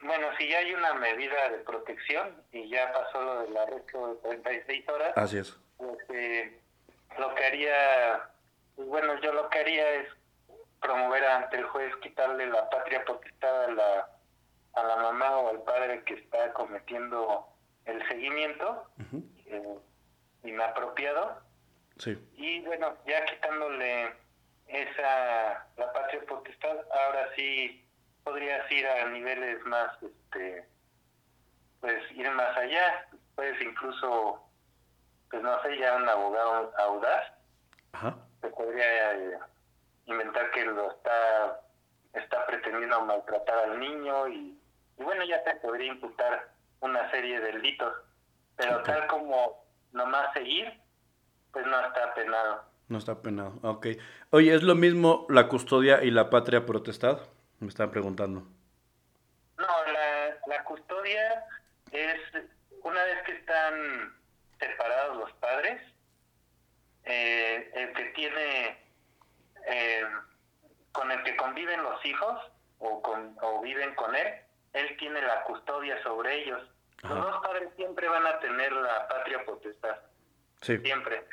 Bueno, 0.02 0.28
si 0.38 0.48
ya 0.48 0.58
hay 0.58 0.72
una 0.72 0.94
medida 0.94 1.50
de 1.50 1.58
protección 1.58 2.42
y 2.52 2.68
ya 2.68 2.92
pasó 2.92 3.22
lo 3.22 3.42
del 3.42 3.56
arresto 3.56 4.14
de 4.14 4.38
36 4.38 4.88
horas. 4.88 5.12
Así 5.16 5.38
es. 5.38 5.56
Pues, 5.76 5.98
eh, 6.10 6.60
lo 7.18 7.34
que 7.34 7.44
haría, 7.44 8.30
pues 8.80 8.88
bueno, 8.88 9.20
yo 9.20 9.34
lo 9.34 9.50
que 9.50 9.58
haría 9.58 9.90
es 9.96 10.08
promover 10.80 11.22
ante 11.22 11.58
el 11.58 11.64
juez 11.64 11.94
quitarle 11.96 12.46
la 12.46 12.70
patria 12.70 13.04
potestad 13.04 13.64
a 13.64 13.70
la, 13.72 14.10
a 14.72 14.82
la 14.82 14.96
mamá 14.96 15.36
o 15.36 15.50
al 15.50 15.62
padre 15.64 16.02
que 16.04 16.14
está 16.14 16.50
cometiendo 16.54 17.46
el 17.84 18.06
seguimiento 18.08 18.90
eh, 19.44 19.78
inapropiado. 20.44 21.42
Sí. 21.98 22.18
Y 22.36 22.62
bueno, 22.62 22.96
ya 23.06 23.22
quitándole 23.26 24.14
esa 24.68 25.66
la 25.76 25.92
patria 25.92 26.22
potestad, 26.26 26.78
ahora 26.90 27.28
sí 27.36 27.86
podrías 28.24 28.70
ir 28.72 28.86
a 28.86 29.08
niveles 29.08 29.62
más, 29.66 29.92
este, 30.02 30.66
pues 31.80 32.10
ir 32.12 32.30
más 32.30 32.56
allá, 32.56 33.06
puedes 33.34 33.60
incluso, 33.60 34.42
pues 35.30 35.42
no 35.42 35.62
sé, 35.62 35.76
ya 35.76 35.96
un 35.96 36.08
abogado 36.08 36.72
audaz, 36.78 37.30
Ajá. 37.92 38.16
Se 38.40 38.48
podría 38.48 39.14
eh, 39.14 39.38
inventar 40.06 40.50
que 40.50 40.64
lo 40.64 40.90
está, 40.90 41.60
está 42.14 42.46
pretendiendo 42.46 43.00
maltratar 43.02 43.70
al 43.70 43.80
niño 43.80 44.28
y, 44.28 44.58
bueno, 44.96 45.24
ya 45.24 45.42
te 45.44 45.56
podría 45.56 45.92
imputar 45.92 46.48
una 46.80 47.10
serie 47.10 47.40
de 47.40 47.52
delitos, 47.52 47.94
pero 48.56 48.82
tal 48.82 49.06
como 49.06 49.64
nomás 49.92 50.32
seguir, 50.32 50.72
pues 51.52 51.66
no 51.66 51.80
está 51.86 52.14
penado. 52.14 52.64
No 52.88 52.98
está 52.98 53.22
penado, 53.22 53.58
ok. 53.62 53.86
Oye, 54.30 54.54
¿es 54.54 54.62
lo 54.62 54.74
mismo 54.74 55.26
la 55.28 55.48
custodia 55.48 56.02
y 56.02 56.10
la 56.10 56.30
patria 56.30 56.66
protestad? 56.66 57.20
Me 57.60 57.68
están 57.68 57.90
preguntando. 57.90 58.40
No, 59.58 59.92
la, 59.92 60.36
la 60.46 60.64
custodia 60.64 61.46
es 61.92 62.20
una 62.82 63.04
vez 63.04 63.22
que 63.24 63.32
están 63.32 64.14
separados 64.58 65.18
los 65.18 65.32
padres, 65.34 65.80
eh, 67.10 67.70
el 67.74 67.92
que 67.92 68.04
tiene, 68.10 68.78
eh, 69.66 70.04
con 70.92 71.10
el 71.10 71.22
que 71.24 71.36
conviven 71.36 71.82
los 71.82 72.04
hijos 72.04 72.38
o, 72.78 73.02
con, 73.02 73.36
o 73.42 73.60
viven 73.60 73.94
con 73.94 74.14
él, 74.14 74.34
él 74.72 74.96
tiene 74.98 75.20
la 75.22 75.42
custodia 75.44 76.02
sobre 76.02 76.42
ellos. 76.42 76.62
Los 77.02 77.18
dos 77.18 77.42
padres 77.42 77.70
siempre 77.76 78.08
van 78.08 78.26
a 78.26 78.38
tener 78.40 78.72
la 78.72 79.08
patria 79.08 79.44
potestad. 79.44 79.96
Sí. 80.60 80.78
Siempre. 80.78 81.24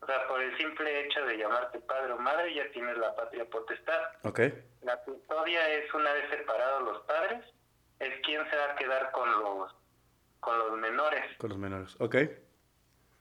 O 0.00 0.06
sea, 0.06 0.26
por 0.26 0.42
el 0.42 0.56
simple 0.56 1.00
hecho 1.00 1.24
de 1.26 1.36
llamarte 1.36 1.78
padre 1.80 2.12
o 2.12 2.18
madre 2.18 2.52
ya 2.54 2.68
tienes 2.72 2.96
la 2.96 3.14
patria 3.14 3.44
potestad. 3.44 4.00
Ok. 4.24 4.40
La 4.82 4.96
custodia 5.04 5.68
es 5.68 5.92
una 5.94 6.12
vez 6.12 6.28
separados 6.30 6.82
los 6.82 7.02
padres, 7.02 7.44
es 8.00 8.20
quien 8.22 8.48
se 8.50 8.56
va 8.56 8.72
a 8.72 8.76
quedar 8.76 9.12
con 9.12 9.30
los 9.30 9.74
con 10.40 10.58
los 10.58 10.72
menores. 10.76 11.24
Con 11.38 11.50
los 11.50 11.58
menores, 11.58 11.94
ok. 12.00 12.16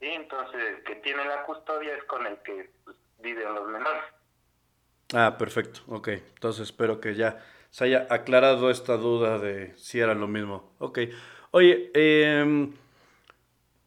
Sí, 0.02 0.08
entonces 0.08 0.60
el 0.60 0.84
que 0.84 0.96
tiene 0.96 1.24
la 1.24 1.44
custodia 1.44 1.96
es 1.96 2.04
con 2.04 2.28
el 2.28 2.38
que 2.40 2.70
pues, 2.84 2.98
viven 3.20 3.56
los 3.56 3.70
menores. 3.70 4.04
Ah, 5.14 5.38
perfecto, 5.38 5.80
ok. 5.88 6.10
Entonces 6.10 6.64
espero 6.64 7.00
que 7.00 7.16
ya 7.16 7.42
se 7.70 7.86
haya 7.86 8.08
aclarado 8.10 8.70
esta 8.70 8.98
duda 8.98 9.40
de 9.40 9.74
si 9.78 10.02
era 10.02 10.14
lo 10.14 10.28
mismo. 10.28 10.74
Ok. 10.80 11.00
Oye, 11.52 11.92
eh, 11.94 12.70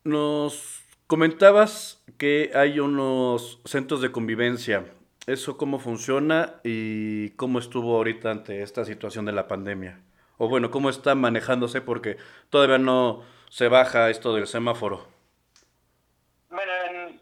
nos 0.04 0.84
Comentabas 1.06 2.02
que 2.16 2.50
hay 2.54 2.80
unos 2.80 3.60
centros 3.66 4.00
de 4.00 4.10
convivencia. 4.10 4.86
¿Eso 5.26 5.58
cómo 5.58 5.78
funciona 5.78 6.54
y 6.64 7.30
cómo 7.36 7.58
estuvo 7.58 7.94
ahorita 7.96 8.30
ante 8.30 8.62
esta 8.62 8.86
situación 8.86 9.26
de 9.26 9.32
la 9.32 9.46
pandemia? 9.46 10.00
O 10.38 10.48
bueno, 10.48 10.70
¿cómo 10.70 10.88
está 10.88 11.14
manejándose? 11.14 11.82
Porque 11.82 12.16
todavía 12.48 12.78
no 12.78 13.22
se 13.50 13.68
baja 13.68 14.08
esto 14.08 14.34
del 14.34 14.46
semáforo. 14.46 15.06
Bueno, 16.48 16.72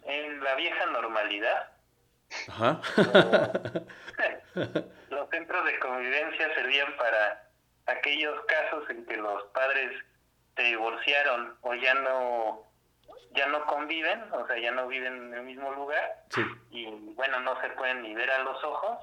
en, 0.04 0.44
la 0.44 0.54
vieja 0.54 0.86
normalidad, 0.86 1.72
Ajá. 2.52 2.80
los 5.08 5.30
centros 5.30 5.64
de 5.64 5.78
convivencia 5.78 6.54
servían 6.54 6.94
para 6.98 7.48
aquellos 7.86 8.44
casos 8.44 8.90
en 8.90 9.06
que 9.06 9.16
los 9.16 9.44
padres 9.54 9.92
se 10.54 10.62
divorciaron 10.62 11.56
o 11.62 11.74
ya 11.74 11.94
no 11.94 12.70
ya 13.34 13.46
no 13.46 13.64
conviven, 13.64 14.22
o 14.32 14.46
sea, 14.46 14.58
ya 14.58 14.70
no 14.72 14.86
viven 14.86 15.14
en 15.14 15.34
el 15.34 15.42
mismo 15.44 15.72
lugar 15.72 16.24
y 16.70 16.84
bueno, 17.14 17.40
no 17.40 17.58
se 17.62 17.70
pueden 17.70 18.02
ni 18.02 18.14
ver 18.14 18.30
a 18.30 18.42
los 18.42 18.62
ojos. 18.62 18.98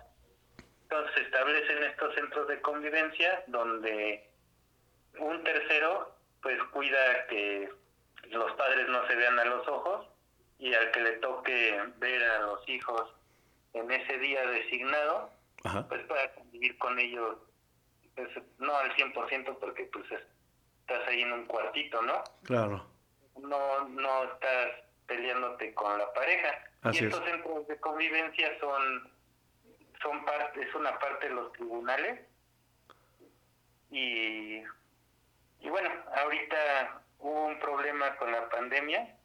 Entonces 0.84 1.16
se 1.16 1.22
establecen 1.22 1.84
estos 1.84 2.14
centros 2.14 2.48
de 2.48 2.62
convivencia 2.62 3.44
donde 3.48 4.30
un 5.18 5.44
tercero 5.44 6.16
pues 6.44 6.62
cuida 6.72 7.26
que 7.28 7.70
los 8.30 8.52
padres 8.52 8.88
no 8.90 9.08
se 9.08 9.16
vean 9.16 9.40
a 9.40 9.46
los 9.46 9.68
ojos 9.68 10.08
y 10.60 10.72
al 10.76 10.92
que 10.92 11.02
le 11.02 11.12
toque 11.14 11.82
ver 11.98 12.24
a 12.24 12.40
los 12.42 12.70
hijos 12.70 13.12
en 13.74 13.92
ese 13.92 14.18
día 14.20 14.46
designado, 14.48 15.32
pues 15.88 16.06
pueda 16.06 16.34
convivir 16.36 16.78
con 16.78 17.00
ellos, 17.00 17.38
pues, 18.16 18.30
no 18.58 18.76
al 18.76 18.96
100% 18.96 19.58
porque 19.60 19.84
pues 19.86 20.06
estás 20.82 21.08
ahí 21.08 21.22
en 21.22 21.34
un 21.34 21.46
cuartito, 21.46 22.02
¿no? 22.02 22.24
Claro 22.44 23.00
no, 23.42 23.88
no 23.90 24.24
estás 24.26 24.72
peleándote 25.08 25.74
con 25.74 25.98
la 25.98 26.12
pareja. 26.14 26.64
y 26.92 27.06
estos 27.06 27.24
centros 27.24 27.68
de 27.68 27.80
convivencia 27.80 28.60
son, 28.60 29.12
son 30.02 30.26
parte, 30.26 30.62
es 30.62 30.76
una 30.76 30.98
parte 31.00 31.28
de 31.28 31.36
los 31.36 31.52
tribunales. 31.54 32.22
Y, 33.92 34.58
y 35.60 35.70
bueno, 35.70 35.90
ahorita 36.16 37.02
hubo 37.20 37.46
un 37.48 37.60
problema 37.60 38.16
con 38.18 38.32
la 38.32 38.48
pandemia. 38.50 39.16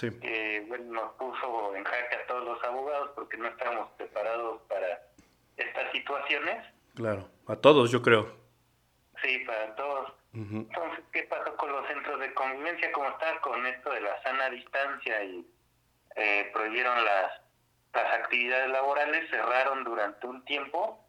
Que 0.00 0.64
bueno, 0.68 0.92
nos 0.92 1.12
puso 1.14 1.74
en 1.74 1.84
jaque 1.84 2.16
a 2.16 2.26
todos 2.26 2.44
los 2.44 2.64
abogados 2.64 3.10
porque 3.14 3.36
no 3.36 3.48
estábamos 3.48 3.90
preparados 3.96 4.60
para 4.68 5.02
estas 5.56 5.92
situaciones. 5.92 6.66
Claro, 6.94 7.28
a 7.46 7.56
todos 7.56 7.90
yo 7.90 8.02
creo. 8.02 8.36
Sí, 9.22 9.38
para 9.46 9.74
todos. 9.76 10.12
Entonces, 10.34 11.02
¿qué 11.12 11.22
pasó 11.22 11.56
con 11.56 11.72
los 11.72 11.86
centros 11.86 12.20
de 12.20 12.34
convivencia? 12.34 12.92
¿Cómo 12.92 13.08
está 13.08 13.40
con 13.40 13.64
esto 13.66 13.90
de 13.90 14.02
la 14.02 14.22
sana 14.22 14.50
distancia 14.50 15.24
y 15.24 15.46
eh, 16.14 16.50
prohibieron 16.52 17.02
las, 17.02 17.40
las 17.94 18.14
actividades 18.20 18.68
laborales? 18.68 19.30
Cerraron 19.30 19.82
durante 19.84 20.26
un 20.26 20.44
tiempo 20.44 21.05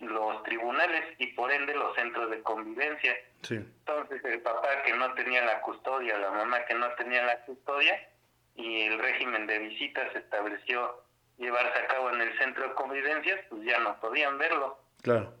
los 0.00 0.42
tribunales 0.42 1.02
y 1.18 1.28
por 1.28 1.52
ende 1.52 1.74
los 1.74 1.94
centros 1.94 2.30
de 2.30 2.42
convivencia. 2.42 3.16
Entonces, 3.48 4.24
el 4.24 4.40
papá 4.40 4.82
que 4.84 4.94
no 4.94 5.12
tenía 5.14 5.44
la 5.44 5.60
custodia, 5.60 6.18
la 6.18 6.30
mamá 6.30 6.64
que 6.64 6.74
no 6.74 6.90
tenía 6.94 7.24
la 7.24 7.40
custodia 7.42 8.08
y 8.54 8.82
el 8.82 8.98
régimen 8.98 9.46
de 9.46 9.58
visitas 9.58 10.12
se 10.12 10.18
estableció 10.18 11.02
llevarse 11.38 11.78
a 11.78 11.86
cabo 11.88 12.10
en 12.10 12.20
el 12.20 12.38
centro 12.38 12.68
de 12.68 12.74
convivencia, 12.74 13.44
pues 13.48 13.62
ya 13.64 13.78
no 13.80 13.98
podían 14.00 14.38
verlo. 14.38 14.78
Claro. 15.02 15.34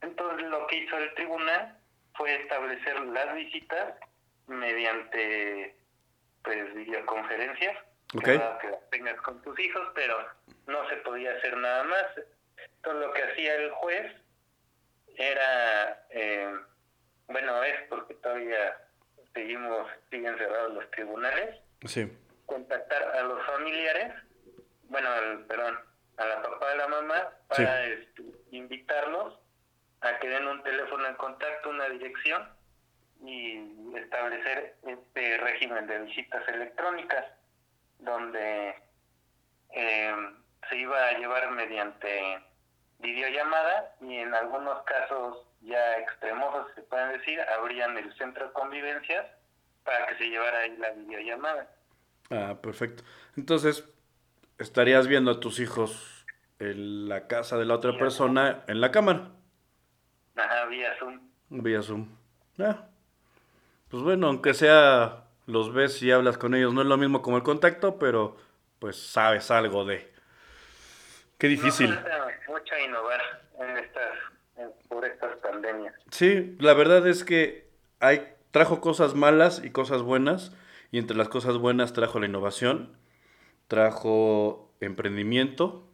Entonces 0.00 0.48
lo 0.48 0.66
que 0.66 0.76
hizo 0.76 0.96
el 0.98 1.14
tribunal 1.14 1.78
fue 2.14 2.34
establecer 2.42 3.00
las 3.00 3.34
visitas 3.34 3.94
mediante 4.46 5.76
pues 6.42 6.74
videoconferencias 6.74 7.76
Okay. 8.14 8.38
que 8.60 8.68
las 8.68 8.90
tengas 8.90 9.16
con 9.22 9.40
tus 9.40 9.58
hijos, 9.58 9.88
pero 9.94 10.18
no 10.66 10.86
se 10.90 10.96
podía 10.96 11.32
hacer 11.32 11.56
nada 11.56 11.84
más. 11.84 12.06
Entonces 12.84 13.06
lo 13.06 13.12
que 13.12 13.22
hacía 13.22 13.54
el 13.54 13.70
juez 13.70 14.12
era, 15.16 16.04
eh, 16.10 16.52
bueno, 17.28 17.62
es 17.62 17.80
porque 17.88 18.14
todavía 18.14 18.76
seguimos, 19.32 19.88
siguen 20.10 20.36
cerrados 20.36 20.74
los 20.74 20.90
tribunales, 20.90 21.60
Sí. 21.84 22.10
contactar 22.46 23.02
a 23.16 23.22
los 23.22 23.40
familiares, 23.46 24.12
bueno, 24.88 25.08
al, 25.10 25.44
perdón, 25.46 25.78
a 26.16 26.24
la 26.26 26.42
papá 26.42 26.70
de 26.70 26.76
la 26.76 26.88
mamá, 26.88 27.30
para 27.48 27.84
este, 27.86 28.22
invitarlos 28.50 29.38
a 30.00 30.18
que 30.18 30.28
den 30.28 30.48
un 30.48 30.60
teléfono 30.64 31.06
en 31.06 31.14
contacto, 31.14 31.70
una 31.70 31.88
dirección 31.88 32.48
y 33.24 33.94
establecer 33.96 34.74
este 34.84 35.36
régimen 35.38 35.86
de 35.86 36.00
visitas 36.00 36.46
electrónicas, 36.48 37.26
donde 38.00 38.74
eh, 39.70 40.14
se 40.68 40.76
iba 40.76 41.06
a 41.06 41.12
llevar 41.18 41.48
mediante 41.52 42.40
videollamada 43.02 43.94
y 44.00 44.16
en 44.16 44.34
algunos 44.34 44.82
casos 44.84 45.46
ya 45.60 45.98
extremosos, 45.98 46.66
se 46.74 46.82
pueden 46.82 47.18
decir, 47.18 47.40
abrían 47.40 47.96
el 47.98 48.12
centro 48.16 48.46
de 48.46 48.52
convivencias 48.52 49.26
para 49.84 50.06
que 50.06 50.16
se 50.16 50.24
llevara 50.30 50.60
ahí 50.60 50.76
la 50.78 50.90
videollamada. 50.90 51.68
Ah, 52.30 52.56
perfecto. 52.62 53.02
Entonces, 53.36 53.84
estarías 54.58 55.06
viendo 55.06 55.30
a 55.32 55.40
tus 55.40 55.60
hijos 55.60 56.24
en 56.58 57.08
la 57.08 57.26
casa 57.26 57.58
de 57.58 57.64
la 57.64 57.74
otra 57.74 57.96
persona 57.98 58.62
en 58.68 58.80
la 58.80 58.90
cámara. 58.90 59.30
Ajá, 60.36 60.66
vía 60.66 60.94
Zoom. 60.98 61.20
Vía 61.50 61.82
Zoom. 61.82 62.08
Ah, 62.58 62.86
pues 63.88 64.02
bueno, 64.02 64.28
aunque 64.28 64.54
sea 64.54 65.24
los 65.46 65.72
ves 65.72 66.02
y 66.02 66.10
hablas 66.10 66.38
con 66.38 66.54
ellos, 66.54 66.72
no 66.72 66.82
es 66.82 66.86
lo 66.86 66.96
mismo 66.96 67.20
como 67.20 67.36
el 67.36 67.42
contacto, 67.42 67.98
pero 67.98 68.36
pues 68.78 68.96
sabes 68.96 69.50
algo 69.50 69.84
de. 69.84 70.12
Qué 71.38 71.48
difícil. 71.48 71.90
No 71.90 72.21
mucho 72.72 72.74
a 72.74 72.80
innovar 72.86 73.20
en 73.60 73.78
estas, 73.78 74.18
en- 74.56 74.72
por 74.88 75.04
estas 75.04 75.36
pandemias. 75.38 75.94
Sí, 76.10 76.56
la 76.60 76.74
verdad 76.74 77.06
es 77.06 77.24
que 77.24 77.68
hay, 78.00 78.34
trajo 78.50 78.80
cosas 78.80 79.14
malas 79.14 79.62
y 79.64 79.70
cosas 79.70 80.02
buenas, 80.02 80.52
y 80.90 80.98
entre 80.98 81.16
las 81.16 81.28
cosas 81.28 81.56
buenas 81.58 81.92
trajo 81.92 82.20
la 82.20 82.26
innovación, 82.26 82.96
trajo 83.68 84.70
emprendimiento, 84.80 85.86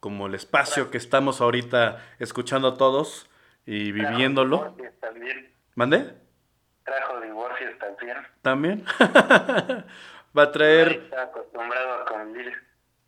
como 0.00 0.26
el 0.26 0.34
espacio 0.34 0.90
que 0.90 0.98
estamos 0.98 1.40
ahorita 1.40 2.02
escuchando 2.18 2.74
todos 2.74 3.28
y 3.64 3.92
viviéndolo. 3.92 4.60
Trajo 4.60 4.76
también. 5.00 5.52
¿Mande? 5.74 6.14
Trajo 6.84 7.20
divorcios 7.20 7.72
también. 7.78 8.16
¿También? 8.42 8.84
Va 10.38 10.42
a 10.44 10.52
traer... 10.52 10.88
Está 10.92 11.22
acostumbrado 11.22 11.94
a 11.94 12.04
convivir 12.04 12.52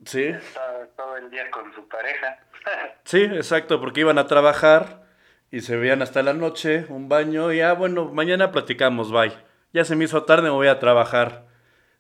Sí, 0.09 0.33
todo, 0.55 0.87
todo 0.97 1.17
el 1.19 1.31
día 1.31 1.51
con 1.51 1.71
su 1.75 1.87
pareja. 1.87 2.39
sí, 3.05 3.25
exacto, 3.25 3.79
porque 3.79 4.01
iban 4.01 4.17
a 4.17 4.27
trabajar 4.27 5.03
y 5.51 5.61
se 5.61 5.77
veían 5.77 6.01
hasta 6.01 6.23
la 6.23 6.33
noche, 6.33 6.87
un 6.89 7.11
baño, 7.11 7.53
y 7.53 7.61
ah, 7.61 7.75
bueno, 7.75 8.07
mañana 8.07 8.51
platicamos, 8.51 9.13
bye. 9.13 9.33
Ya 9.75 9.85
se 9.85 9.97
me 9.97 10.05
hizo 10.05 10.25
tarde, 10.25 10.45
me 10.45 10.51
voy 10.51 10.69
a 10.69 10.79
trabajar. 10.79 11.45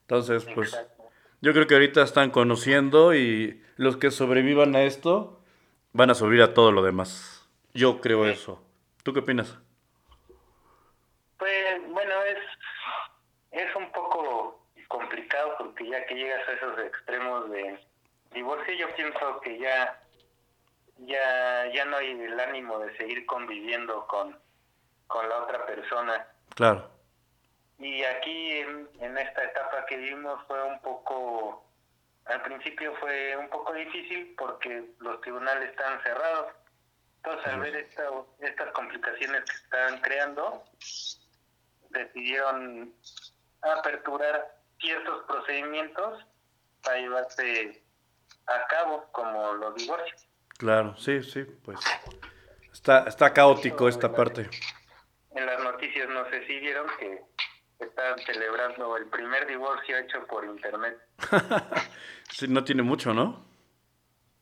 Entonces, 0.00 0.46
pues... 0.54 0.72
Exacto. 0.72 1.04
Yo 1.42 1.52
creo 1.52 1.66
que 1.66 1.74
ahorita 1.74 2.02
están 2.02 2.30
conociendo 2.30 3.14
y 3.14 3.62
los 3.76 3.98
que 3.98 4.10
sobrevivan 4.10 4.74
a 4.74 4.82
esto 4.82 5.40
van 5.92 6.10
a 6.10 6.14
sobrevivir 6.14 6.44
a 6.44 6.54
todo 6.54 6.72
lo 6.72 6.82
demás. 6.82 7.48
Yo 7.74 8.00
creo 8.00 8.26
eso. 8.26 8.64
¿Tú 9.04 9.12
qué 9.12 9.20
opinas? 9.20 9.56
Pues 11.36 11.52
bueno, 11.90 12.14
es, 12.24 12.38
es 13.52 13.76
un 13.76 13.92
poco 13.92 14.66
complicado 14.88 15.54
porque 15.58 15.88
ya 15.88 16.04
que 16.06 16.14
llegas 16.14 16.48
a 16.48 16.52
esos 16.54 16.78
extremos 16.80 17.50
de 17.50 17.78
divorcio, 18.38 18.74
yo 18.74 18.94
pienso 18.94 19.40
que 19.40 19.58
ya 19.58 20.00
ya 20.98 21.66
ya 21.72 21.84
no 21.84 21.96
hay 21.96 22.10
el 22.10 22.38
ánimo 22.40 22.78
de 22.80 22.96
seguir 22.96 23.24
conviviendo 23.26 24.06
con, 24.06 24.38
con 25.06 25.28
la 25.28 25.42
otra 25.42 25.64
persona. 25.66 26.26
Claro. 26.54 26.90
Y 27.78 28.02
aquí 28.02 28.52
en, 28.58 28.88
en 29.00 29.18
esta 29.18 29.44
etapa 29.44 29.86
que 29.86 29.96
vimos 29.96 30.40
fue 30.48 30.60
un 30.64 30.80
poco, 30.80 31.64
al 32.24 32.42
principio 32.42 32.94
fue 32.96 33.36
un 33.36 33.48
poco 33.48 33.72
difícil 33.72 34.34
porque 34.36 34.84
los 34.98 35.20
tribunales 35.20 35.70
estaban 35.70 36.02
cerrados. 36.02 36.52
Entonces 37.18 37.52
al 37.52 37.60
ver 37.60 37.76
esta, 37.76 38.02
estas 38.40 38.72
complicaciones 38.72 39.44
que 39.44 39.56
estaban 39.56 40.00
creando, 40.00 40.64
decidieron 41.90 42.92
aperturar 43.62 44.56
ciertos 44.80 45.24
procedimientos 45.24 46.24
para 46.82 46.98
llevarse 46.98 47.82
a 48.48 48.66
cabo 48.66 49.08
como 49.12 49.54
los 49.54 49.74
divorcios. 49.74 50.28
Claro, 50.58 50.96
sí, 50.96 51.22
sí, 51.22 51.44
pues 51.64 51.78
está, 52.72 53.04
está 53.04 53.32
caótico 53.32 53.88
esta 53.88 54.12
parte. 54.12 54.48
En 55.30 55.46
las 55.46 55.62
noticias 55.62 56.08
no 56.08 56.28
sé 56.30 56.46
si 56.46 56.58
vieron 56.58 56.86
que 56.98 57.22
estaban 57.78 58.18
celebrando 58.20 58.96
el 58.96 59.06
primer 59.06 59.46
divorcio 59.46 59.96
hecho 59.98 60.26
por 60.26 60.44
internet. 60.44 60.98
Sí, 62.30 62.46
no 62.46 62.62
tiene 62.62 62.82
mucho, 62.82 63.14
¿no? 63.14 63.44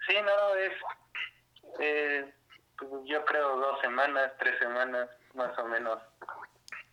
Sí, 0.06 0.16
no, 0.20 0.54
es, 0.56 0.72
eh, 1.80 2.34
pues, 2.76 2.90
yo 3.06 3.24
creo 3.24 3.56
dos 3.56 3.80
semanas, 3.80 4.32
tres 4.38 4.58
semanas, 4.58 5.08
más 5.34 5.56
o 5.58 5.64
menos. 5.66 5.98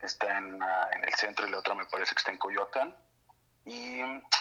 está 0.00 0.38
en, 0.38 0.60
ah, 0.62 0.88
en 0.92 1.04
el 1.04 1.14
centro 1.14 1.46
y 1.46 1.50
la 1.50 1.58
otra 1.58 1.74
me 1.74 1.84
parece 1.86 2.14
que 2.14 2.18
está 2.18 2.32
en 2.32 2.38
Coyoacán. 2.38 2.96
Y 3.64 4.00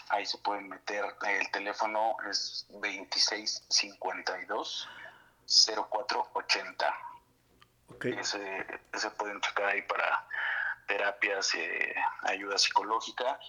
ahí 0.09 0.25
se 0.25 0.39
pueden 0.39 0.67
meter, 0.67 1.05
el 1.27 1.51
teléfono 1.51 2.17
es 2.27 2.65
2652 2.69 4.89
0480. 5.45 7.10
Ok. 8.01 8.17
Ese, 8.17 8.65
ese 8.91 9.11
pueden 9.11 9.39
checar 9.41 9.65
ahí 9.65 9.83
para, 9.83 10.25
terapias, 10.87 11.53
eh, 11.53 11.93
ayuda 12.23 12.57
psicológica 12.57 13.39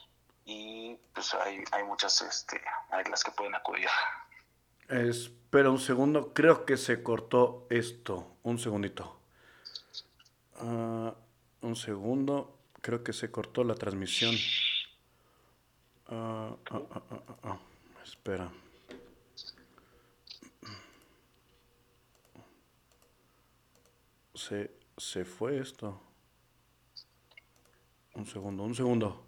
y 0.45 0.97
pues 1.15 1.33
hay, 1.35 1.65
hay 1.73 1.85
muchas 1.85 2.21
este, 2.21 2.61
hay 2.91 3.05
las 3.05 3.25
que 3.25 3.31
pueden 3.31 3.55
acudir. 3.55 3.89
Espera 4.89 5.71
un 5.71 5.79
segundo, 5.79 6.35
creo 6.35 6.67
que 6.67 6.77
se 6.77 7.03
cortó 7.03 7.67
esto. 7.71 8.37
Un 8.43 8.59
segundito. 8.59 9.19
Ah, 10.57 11.15
un 11.63 11.77
segundo, 11.77 12.59
creo 12.83 13.03
que 13.03 13.13
se 13.13 13.31
cortó 13.31 13.65
la 13.65 13.75
transmisión. 13.75 14.35
Ah, 16.09 16.55
ah, 17.43 17.59
espera. 18.05 18.51
Se, 24.43 24.73
se 24.97 25.25
fue 25.25 25.59
esto. 25.59 26.03
Un 28.15 28.27
segundo, 28.27 28.65
un 28.65 28.75
segundo. 28.75 29.25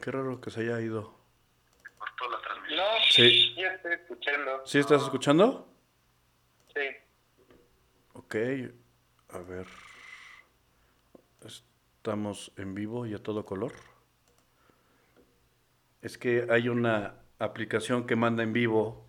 Qué 0.00 0.10
raro 0.12 0.40
que 0.40 0.48
se 0.50 0.60
haya 0.60 0.80
ido. 0.80 1.12
No, 2.70 2.82
sí. 3.10 3.56
ya 3.56 3.72
estoy 3.72 3.94
escuchando. 3.94 4.64
¿Sí 4.64 4.78
estás 4.78 5.02
escuchando? 5.02 5.68
Sí. 6.72 6.82
Ok, 8.12 8.36
a 9.30 9.38
ver. 9.38 9.66
Estamos 11.44 12.52
en 12.56 12.76
vivo 12.76 13.06
y 13.06 13.14
a 13.14 13.18
todo 13.18 13.44
color. 13.44 13.72
Es 16.00 16.16
que 16.16 16.46
hay 16.48 16.68
una 16.68 17.16
aplicación 17.40 18.06
que 18.06 18.14
manda 18.14 18.44
en 18.44 18.52
vivo 18.52 19.04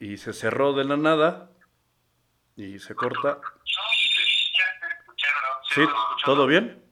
y 0.00 0.16
se 0.16 0.32
cerró 0.32 0.72
de 0.72 0.82
la 0.82 0.96
nada 0.96 1.51
y 2.56 2.78
se 2.78 2.94
corta. 2.94 3.40
¿Sí? 5.74 5.82
¿Todo 6.24 6.46
bien? 6.46 6.82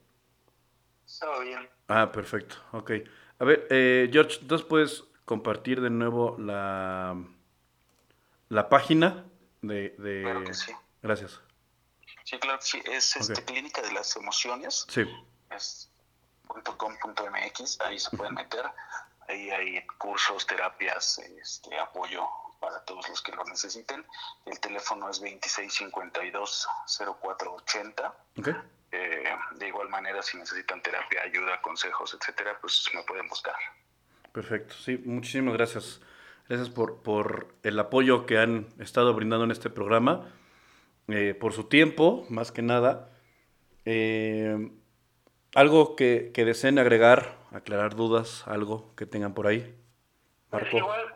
Todo 1.18 1.40
bien. 1.40 1.68
Ah, 1.88 2.10
perfecto, 2.10 2.56
ok. 2.72 2.92
A 3.40 3.44
ver, 3.44 3.66
eh, 3.70 4.08
George, 4.12 4.38
entonces 4.40 4.66
puedes 4.66 5.04
compartir 5.24 5.80
de 5.80 5.90
nuevo 5.90 6.36
la, 6.38 7.16
la 8.48 8.68
página 8.68 9.24
de... 9.60 9.94
de... 9.98 10.22
Claro 10.22 10.44
que 10.44 10.54
sí. 10.54 10.72
Gracias. 11.02 11.40
Sí, 12.24 12.38
claro 12.38 12.58
que 12.58 12.64
sí. 12.64 12.82
Es 12.86 13.16
este, 13.16 13.44
Clínica 13.44 13.82
de 13.82 13.92
las 13.92 14.16
Emociones. 14.16 14.86
Sí. 14.88 15.04
Es 15.50 15.90
.com.mx, 16.46 17.80
ahí 17.80 17.98
se 17.98 18.16
pueden 18.16 18.34
meter. 18.34 18.64
Ahí 19.28 19.50
hay 19.50 19.86
cursos, 19.98 20.46
terapias, 20.46 21.18
este, 21.18 21.78
apoyo 21.78 22.26
para 22.60 22.84
todos 22.84 23.08
los 23.08 23.20
que 23.22 23.32
lo 23.32 23.42
necesiten. 23.44 24.04
El 24.46 24.60
teléfono 24.60 25.10
es 25.10 25.20
2652-0480. 25.22 28.12
Okay. 28.38 28.54
Eh, 28.92 29.24
de 29.56 29.68
igual 29.68 29.88
manera, 29.88 30.22
si 30.22 30.36
necesitan 30.36 30.82
terapia, 30.82 31.22
ayuda, 31.22 31.60
consejos, 31.62 32.16
etcétera, 32.18 32.58
pues 32.60 32.88
me 32.94 33.02
pueden 33.02 33.28
buscar. 33.28 33.54
Perfecto, 34.32 34.74
sí, 34.74 35.00
muchísimas 35.04 35.54
gracias. 35.54 36.00
Gracias 36.48 36.68
por, 36.68 37.02
por 37.02 37.54
el 37.62 37.78
apoyo 37.78 38.26
que 38.26 38.38
han 38.38 38.66
estado 38.80 39.14
brindando 39.14 39.44
en 39.44 39.52
este 39.52 39.70
programa, 39.70 40.26
eh, 41.08 41.34
por 41.34 41.52
su 41.52 41.64
tiempo, 41.64 42.26
más 42.28 42.50
que 42.50 42.62
nada. 42.62 43.10
Eh, 43.84 44.72
algo 45.54 45.94
que, 45.94 46.32
que, 46.34 46.44
deseen 46.44 46.78
agregar, 46.78 47.38
aclarar 47.52 47.94
dudas, 47.94 48.46
algo 48.48 48.94
que 48.96 49.06
tengan 49.06 49.34
por 49.34 49.46
ahí. 49.46 49.76
Marco. 50.50 50.68
Pues 50.70 50.82
igual, 50.82 51.14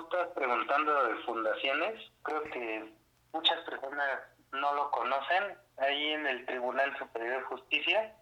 estás 0.00 0.28
preguntando 0.34 1.04
de 1.04 1.14
fundaciones, 1.22 2.10
creo 2.22 2.42
que 2.44 2.92
muchas 3.32 3.60
personas 3.64 4.20
no 4.52 4.74
lo 4.74 4.90
conocen. 4.90 5.56
Ahí 5.78 6.12
en 6.12 6.26
el 6.26 6.46
Tribunal 6.46 6.96
Superior 6.98 7.38
de 7.38 7.44
Justicia, 7.44 8.14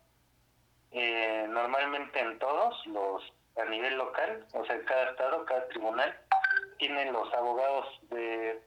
eh, 0.90 1.46
normalmente 1.48 2.18
en 2.18 2.38
todos 2.38 2.86
los 2.86 3.22
a 3.56 3.64
nivel 3.66 3.96
local, 3.96 4.44
o 4.52 4.64
sea, 4.64 4.84
cada 4.84 5.10
estado, 5.10 5.44
cada 5.44 5.68
tribunal, 5.68 6.18
tienen 6.78 7.12
los 7.12 7.32
abogados 7.34 7.86
de, 8.10 8.60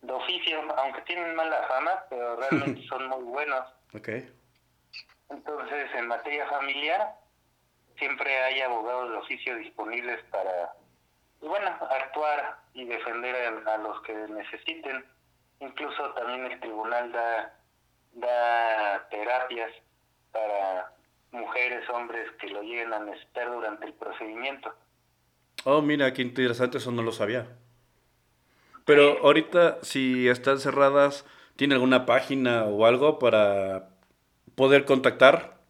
de 0.00 0.12
oficio, 0.12 0.60
aunque 0.78 1.02
tienen 1.02 1.34
mala 1.34 1.62
fama, 1.68 2.04
pero 2.10 2.36
realmente 2.40 2.82
son 2.88 3.08
muy 3.08 3.22
buenos. 3.22 3.64
Okay. 3.94 4.32
Entonces, 5.30 5.90
en 5.94 6.08
materia 6.08 6.46
familiar, 6.48 7.14
siempre 7.98 8.36
hay 8.42 8.60
abogados 8.62 9.10
de 9.10 9.16
oficio 9.16 9.56
disponibles 9.56 10.22
para, 10.24 10.72
bueno, 11.48 11.68
actuar 11.68 12.58
y 12.74 12.84
defender 12.84 13.34
a, 13.66 13.74
a 13.74 13.78
los 13.78 14.00
que 14.02 14.14
necesiten. 14.14 15.04
Incluso 15.60 16.10
también 16.14 16.50
el 16.50 16.60
tribunal 16.60 17.12
da, 17.12 17.54
da 18.14 19.08
terapias 19.10 19.70
para 20.32 20.92
mujeres, 21.30 21.88
hombres 21.90 22.30
que 22.40 22.48
lo 22.48 22.62
lleguen 22.62 22.92
a 22.92 22.98
necesitar 23.00 23.50
durante 23.50 23.86
el 23.86 23.94
procedimiento. 23.94 24.74
Oh, 25.64 25.80
mira, 25.80 26.12
qué 26.12 26.22
interesante, 26.22 26.78
eso 26.78 26.90
no 26.90 27.02
lo 27.02 27.12
sabía. 27.12 27.46
Pero 28.84 29.18
ahorita, 29.22 29.78
si 29.82 30.28
están 30.28 30.58
cerradas, 30.58 31.24
¿tiene 31.56 31.74
alguna 31.74 32.04
página 32.04 32.64
o 32.64 32.86
algo 32.86 33.18
para 33.18 33.90
poder 34.56 34.84
contactar? 34.84 35.61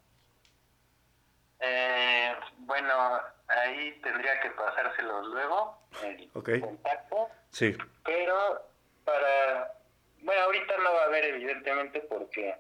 Contacto. 6.43 7.29
Sí. 7.51 7.77
Pero 8.05 8.63
para, 9.05 9.75
bueno, 10.23 10.43
ahorita 10.43 10.79
no 10.79 10.93
va 10.95 11.03
a 11.03 11.07
haber 11.07 11.25
evidentemente 11.25 12.01
porque 12.01 12.55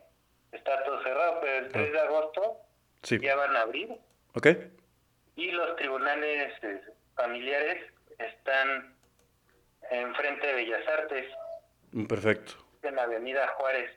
está 0.52 0.82
todo 0.84 1.02
cerrado, 1.02 1.38
pero 1.40 1.66
el 1.66 1.72
3 1.72 1.88
ah. 1.88 1.92
de 1.92 2.00
agosto 2.00 2.56
ya 3.20 3.36
van 3.36 3.56
a 3.56 3.62
abrir. 3.62 3.96
Ok. 4.34 4.48
Y 5.36 5.50
los 5.50 5.76
tribunales 5.76 6.52
eh, 6.62 6.80
familiares 7.14 7.84
están 8.18 8.94
enfrente 9.90 10.46
de 10.46 10.54
Bellas 10.54 10.86
Artes. 10.88 11.26
Mm, 11.92 12.04
perfecto. 12.04 12.54
En 12.82 12.96
la 12.96 13.04
Avenida 13.04 13.48
Juárez. 13.56 13.90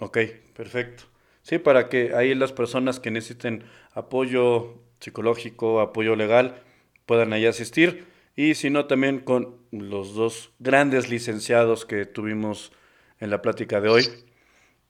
Ok, 0.00 0.18
perfecto. 0.54 1.04
Sí, 1.42 1.58
para 1.58 1.88
que 1.88 2.14
ahí 2.14 2.34
las 2.34 2.52
personas 2.52 3.00
que 3.00 3.10
necesiten 3.10 3.64
apoyo 3.92 4.74
psicológico, 5.00 5.80
apoyo 5.80 6.16
legal, 6.16 6.62
puedan 7.06 7.32
ahí 7.32 7.46
asistir. 7.46 8.06
Y 8.34 8.54
si 8.54 8.70
no, 8.70 8.86
también 8.86 9.20
con 9.20 9.58
los 9.70 10.14
dos 10.14 10.52
grandes 10.58 11.10
licenciados 11.10 11.84
que 11.84 12.06
tuvimos 12.06 12.72
en 13.20 13.30
la 13.30 13.42
plática 13.42 13.80
de 13.80 13.88
hoy. 13.88 14.04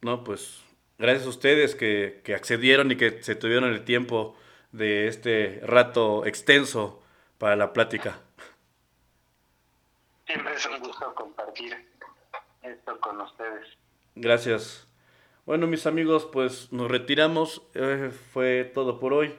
no, 0.00 0.24
pues 0.24 0.64
gracias 0.98 1.26
a 1.26 1.28
ustedes 1.28 1.76
que, 1.76 2.22
que 2.24 2.34
accedieron 2.34 2.90
y 2.90 2.96
que 2.96 3.22
se 3.22 3.36
tuvieron 3.36 3.70
el 3.70 3.84
tiempo 3.84 4.36
de 4.72 5.06
este 5.06 5.60
rato 5.62 6.26
extenso 6.26 7.04
para 7.38 7.54
la 7.54 7.72
plática. 7.72 8.18
Siempre 10.26 10.54
es 10.54 10.66
un 10.66 10.80
gusto 10.80 11.14
compartir 11.14 11.88
esto 12.62 13.00
con 13.00 13.20
ustedes. 13.20 13.78
Gracias. 14.16 14.89
Bueno, 15.46 15.66
mis 15.66 15.86
amigos, 15.86 16.28
pues 16.30 16.70
nos 16.70 16.90
retiramos. 16.90 17.62
Eh, 17.74 18.10
fue 18.32 18.64
todo 18.64 19.00
por 19.00 19.12
hoy. 19.14 19.34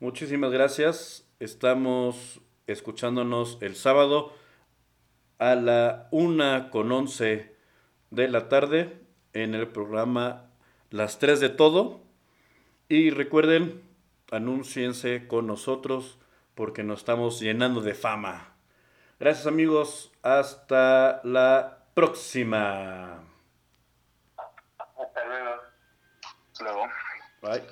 Muchísimas 0.00 0.50
gracias. 0.50 1.28
Estamos 1.40 2.40
escuchándonos 2.66 3.58
el 3.60 3.76
sábado 3.76 4.32
a 5.38 5.54
la 5.54 6.08
una 6.10 6.70
con 6.70 6.90
once 6.90 7.54
de 8.10 8.28
la 8.28 8.48
tarde 8.48 8.98
en 9.34 9.54
el 9.54 9.68
programa 9.68 10.50
Las 10.90 11.18
tres 11.18 11.38
de 11.40 11.50
todo. 11.50 12.00
Y 12.88 13.10
recuerden, 13.10 13.82
anúnciense 14.30 15.26
con 15.26 15.46
nosotros 15.46 16.18
porque 16.54 16.82
nos 16.82 17.00
estamos 17.00 17.40
llenando 17.40 17.80
de 17.82 17.94
fama. 17.94 18.54
Gracias 19.20 19.46
amigos, 19.46 20.12
hasta 20.22 21.20
la 21.24 21.84
próxima. 21.94 23.31
Luego. 26.62 26.88
Bye. 27.42 27.62